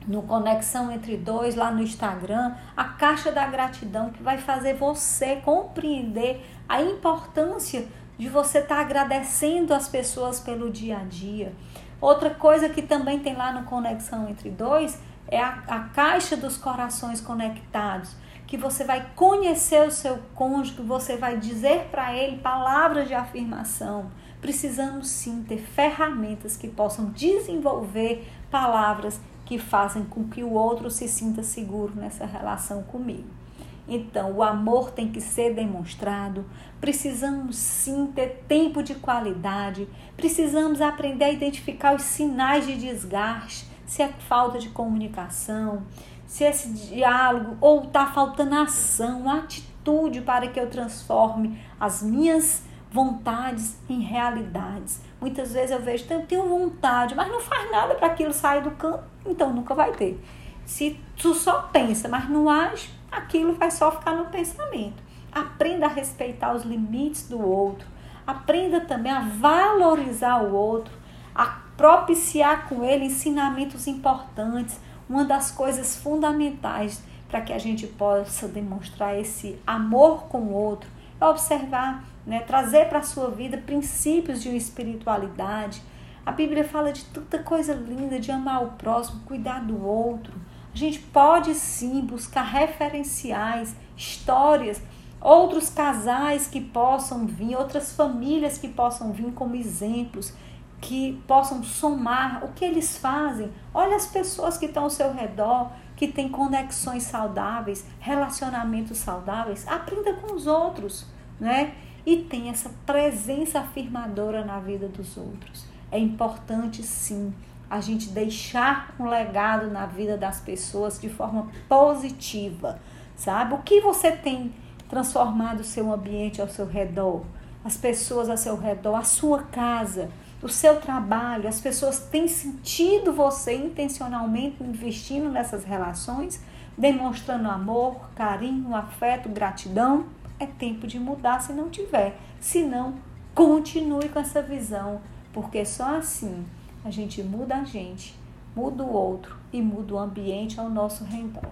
no 0.07 0.21
Conexão 0.23 0.91
Entre 0.91 1.15
Dois, 1.17 1.55
lá 1.55 1.71
no 1.71 1.81
Instagram, 1.81 2.53
a 2.75 2.83
caixa 2.83 3.31
da 3.31 3.45
gratidão 3.45 4.09
que 4.09 4.21
vai 4.21 4.37
fazer 4.37 4.73
você 4.73 5.37
compreender 5.37 6.45
a 6.67 6.81
importância 6.81 7.87
de 8.17 8.29
você 8.29 8.59
estar 8.59 8.75
tá 8.75 8.81
agradecendo 8.81 9.73
as 9.73 9.87
pessoas 9.87 10.39
pelo 10.39 10.69
dia 10.69 10.97
a 10.97 11.03
dia. 11.03 11.53
Outra 11.99 12.29
coisa 12.29 12.69
que 12.69 12.81
também 12.81 13.19
tem 13.19 13.35
lá 13.35 13.53
no 13.53 13.63
Conexão 13.63 14.27
Entre 14.27 14.49
Dois 14.49 14.99
é 15.27 15.39
a, 15.39 15.63
a 15.67 15.79
caixa 15.89 16.35
dos 16.35 16.57
corações 16.57 17.21
conectados, 17.21 18.15
que 18.45 18.57
você 18.57 18.83
vai 18.83 19.09
conhecer 19.15 19.87
o 19.87 19.91
seu 19.91 20.19
cônjuge, 20.35 20.81
você 20.81 21.15
vai 21.15 21.37
dizer 21.37 21.87
para 21.89 22.13
ele 22.13 22.37
palavras 22.37 23.07
de 23.07 23.13
afirmação. 23.13 24.11
Precisamos 24.41 25.07
sim 25.07 25.43
ter 25.47 25.59
ferramentas 25.59 26.57
que 26.57 26.67
possam 26.67 27.05
desenvolver 27.05 28.27
palavras 28.51 29.19
que 29.45 29.57
fazem 29.57 30.03
com 30.03 30.27
que 30.27 30.43
o 30.43 30.51
outro 30.51 30.91
se 30.91 31.07
sinta 31.07 31.41
seguro 31.41 31.93
nessa 31.95 32.25
relação 32.25 32.83
comigo. 32.83 33.42
Então, 33.87 34.31
o 34.31 34.43
amor 34.43 34.91
tem 34.91 35.09
que 35.09 35.19
ser 35.19 35.53
demonstrado. 35.53 36.45
Precisamos 36.79 37.57
sim 37.57 38.07
ter 38.07 38.43
tempo 38.47 38.81
de 38.81 38.95
qualidade. 38.95 39.87
Precisamos 40.15 40.81
aprender 40.81 41.25
a 41.25 41.31
identificar 41.31 41.95
os 41.95 42.03
sinais 42.03 42.65
de 42.65 42.77
desgaste, 42.77 43.67
se 43.85 44.01
é 44.01 44.07
falta 44.07 44.57
de 44.57 44.69
comunicação, 44.69 45.83
se 46.25 46.43
esse 46.43 46.69
diálogo 46.69 47.57
ou 47.59 47.83
está 47.83 48.07
faltando 48.07 48.55
ação, 48.55 49.29
atitude 49.29 50.21
para 50.21 50.47
que 50.47 50.59
eu 50.59 50.69
transforme 50.69 51.59
as 51.79 52.01
minhas 52.01 52.63
vontades 52.89 53.77
em 53.89 54.01
realidades. 54.01 55.01
Muitas 55.19 55.53
vezes 55.53 55.71
eu 55.71 55.81
vejo, 55.81 56.05
eu 56.09 56.25
tenho 56.25 56.47
vontade, 56.47 57.15
mas 57.15 57.27
não 57.29 57.39
faz 57.39 57.69
nada 57.71 57.95
para 57.95 58.07
aquilo 58.07 58.31
sair 58.31 58.61
do 58.61 58.71
campo, 58.71 59.03
então 59.25 59.51
nunca 59.51 59.73
vai 59.73 59.91
ter. 59.91 60.23
Se 60.65 60.99
tu 61.17 61.33
só 61.33 61.63
pensa, 61.63 62.07
mas 62.07 62.29
não 62.29 62.49
age, 62.49 62.89
aquilo 63.13 63.53
vai 63.53 63.69
só 63.71 63.91
ficar 63.91 64.15
no 64.15 64.25
pensamento. 64.25 65.01
Aprenda 65.31 65.85
a 65.85 65.89
respeitar 65.89 66.53
os 66.53 66.63
limites 66.63 67.27
do 67.27 67.41
outro. 67.41 67.87
Aprenda 68.25 68.81
também 68.81 69.11
a 69.11 69.21
valorizar 69.21 70.43
o 70.43 70.53
outro, 70.53 70.93
a 71.35 71.45
propiciar 71.77 72.67
com 72.67 72.83
ele 72.83 73.05
ensinamentos 73.05 73.87
importantes. 73.87 74.79
Uma 75.09 75.25
das 75.25 75.51
coisas 75.51 75.97
fundamentais 75.97 77.03
para 77.27 77.41
que 77.41 77.51
a 77.51 77.57
gente 77.57 77.87
possa 77.87 78.47
demonstrar 78.47 79.19
esse 79.19 79.59
amor 79.65 80.23
com 80.25 80.39
o 80.39 80.53
outro 80.53 80.89
é 81.19 81.25
observar, 81.25 82.03
né, 82.25 82.39
trazer 82.41 82.87
para 82.89 82.99
a 82.99 83.03
sua 83.03 83.29
vida 83.29 83.57
princípios 83.57 84.41
de 84.41 84.55
espiritualidade. 84.55 85.81
A 86.25 86.31
Bíblia 86.31 86.63
fala 86.63 86.93
de 86.93 87.03
tanta 87.05 87.39
coisa 87.39 87.73
linda, 87.73 88.19
de 88.19 88.31
amar 88.31 88.63
o 88.63 88.71
próximo, 88.71 89.21
cuidar 89.25 89.59
do 89.59 89.85
outro. 89.85 90.33
A 90.73 90.77
gente 90.77 90.99
pode 90.99 91.53
sim 91.53 92.01
buscar 92.01 92.41
referenciais, 92.41 93.75
histórias, 93.95 94.81
outros 95.21 95.69
casais 95.69 96.47
que 96.47 96.59
possam 96.59 97.27
vir, 97.27 97.55
outras 97.55 97.93
famílias 97.93 98.57
que 98.57 98.67
possam 98.67 99.11
vir 99.11 99.31
como 99.33 99.55
exemplos, 99.55 100.33
que 100.81 101.21
possam 101.27 101.63
somar 101.63 102.43
o 102.43 102.49
que 102.49 102.65
eles 102.65 102.97
fazem. 102.97 103.51
Olha 103.73 103.95
as 103.95 104.07
pessoas 104.07 104.57
que 104.57 104.65
estão 104.65 104.85
ao 104.85 104.89
seu 104.89 105.13
redor, 105.13 105.71
que 105.95 106.07
têm 106.07 106.27
conexões 106.27 107.03
saudáveis, 107.03 107.85
relacionamentos 107.99 108.97
saudáveis. 108.97 109.67
Aprenda 109.67 110.13
com 110.15 110.33
os 110.33 110.47
outros, 110.47 111.05
né? 111.39 111.75
E 112.05 112.17
tem 112.17 112.49
essa 112.49 112.69
presença 112.85 113.59
afirmadora 113.59 114.43
na 114.43 114.59
vida 114.59 114.87
dos 114.89 115.15
outros. 115.17 115.65
É 115.91 115.97
importante 115.97 116.83
sim 116.83 117.33
a 117.73 117.81
gente 117.81 118.09
deixar 118.09 118.93
um 118.99 119.05
legado 119.05 119.71
na 119.71 119.87
vida 119.87 120.15
das 120.15 120.39
pessoas 120.39 121.01
de 121.01 121.09
forma 121.09 121.47
positiva, 121.67 122.79
sabe? 123.15 123.55
O 123.55 123.63
que 123.63 123.81
você 123.81 124.11
tem 124.11 124.53
transformado 124.87 125.61
o 125.61 125.63
seu 125.63 125.91
ambiente 125.91 126.39
ao 126.39 126.47
seu 126.47 126.67
redor, 126.67 127.23
as 127.65 127.75
pessoas 127.75 128.29
ao 128.29 128.37
seu 128.37 128.55
redor, 128.55 128.93
a 128.93 129.01
sua 129.01 129.41
casa, 129.41 130.11
o 130.39 130.47
seu 130.47 130.79
trabalho, 130.79 131.49
as 131.49 131.59
pessoas 131.59 131.97
têm 131.97 132.27
sentido 132.27 133.11
você 133.11 133.55
intencionalmente 133.55 134.61
investindo 134.61 135.27
nessas 135.31 135.63
relações, 135.63 136.39
demonstrando 136.77 137.49
amor, 137.49 138.07
carinho, 138.13 138.75
afeto, 138.75 139.29
gratidão. 139.29 140.05
É 140.39 140.45
tempo 140.45 140.85
de 140.85 140.99
mudar 140.99 141.39
se 141.39 141.51
não 141.53 141.71
tiver. 141.71 142.19
Se 142.39 142.61
não, 142.61 142.93
continue 143.33 144.09
com 144.09 144.19
essa 144.19 144.43
visão, 144.43 145.01
porque 145.33 145.65
só 145.65 145.97
assim 145.97 146.45
a 146.83 146.89
gente 146.89 147.23
muda 147.23 147.55
a 147.55 147.63
gente, 147.63 148.15
muda 148.55 148.83
o 148.83 148.93
outro 148.93 149.35
e 149.51 149.61
muda 149.61 149.93
o 149.93 149.99
ambiente 149.99 150.59
ao 150.59 150.69
nosso 150.69 151.03
redor. 151.03 151.49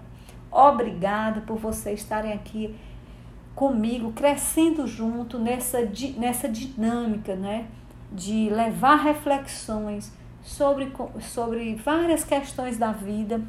Obrigada 0.50 1.40
por 1.40 1.58
vocês 1.58 2.00
estarem 2.00 2.32
aqui 2.32 2.74
comigo, 3.54 4.12
crescendo 4.12 4.86
junto 4.86 5.38
nessa, 5.38 5.78
nessa 6.16 6.48
dinâmica, 6.48 7.34
né? 7.34 7.66
De 8.10 8.50
levar 8.50 8.96
reflexões 8.96 10.12
sobre, 10.42 10.92
sobre 11.20 11.74
várias 11.76 12.24
questões 12.24 12.76
da 12.76 12.92
vida. 12.92 13.40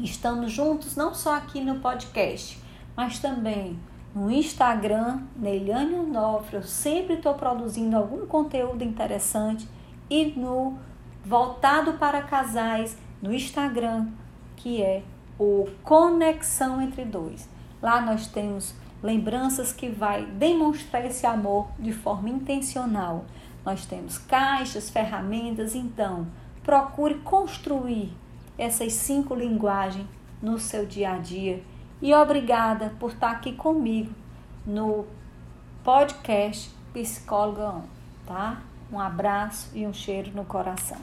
Estamos 0.00 0.50
juntos 0.50 0.96
não 0.96 1.14
só 1.14 1.36
aqui 1.36 1.60
no 1.60 1.80
podcast, 1.80 2.58
mas 2.96 3.18
também 3.18 3.78
No 4.14 4.30
Instagram, 4.30 5.22
Neiliane 5.34 5.94
Onofre, 5.94 6.56
eu 6.56 6.62
sempre 6.62 7.14
estou 7.14 7.32
produzindo 7.32 7.96
algum 7.96 8.26
conteúdo 8.26 8.84
interessante. 8.84 9.66
E 10.10 10.26
no 10.38 10.76
Voltado 11.24 11.94
para 11.94 12.22
Casais, 12.22 12.96
no 13.20 13.32
Instagram, 13.32 14.08
que 14.56 14.82
é 14.82 15.04
o 15.38 15.68
Conexão 15.84 16.82
Entre 16.82 17.04
Dois. 17.04 17.48
Lá 17.80 18.00
nós 18.00 18.26
temos 18.26 18.74
lembranças 19.02 19.72
que 19.72 19.88
vai 19.88 20.24
demonstrar 20.24 21.04
esse 21.06 21.24
amor 21.24 21.68
de 21.78 21.92
forma 21.92 22.28
intencional. 22.28 23.24
Nós 23.64 23.86
temos 23.86 24.18
caixas, 24.18 24.90
ferramentas, 24.90 25.74
então 25.74 26.26
procure 26.64 27.14
construir 27.20 28.12
essas 28.58 28.92
cinco 28.92 29.34
linguagens 29.34 30.06
no 30.40 30.58
seu 30.58 30.84
dia 30.84 31.12
a 31.12 31.18
dia. 31.18 31.62
E 32.00 32.12
obrigada 32.12 32.92
por 32.98 33.12
estar 33.12 33.30
aqui 33.30 33.52
comigo 33.52 34.12
no 34.66 35.06
podcast 35.84 36.70
Psicóloga 36.92 37.68
On, 37.68 37.82
tá? 38.26 38.62
Um 38.92 39.00
abraço 39.00 39.70
e 39.72 39.86
um 39.86 39.92
cheiro 39.94 40.30
no 40.34 40.44
coração. 40.44 40.98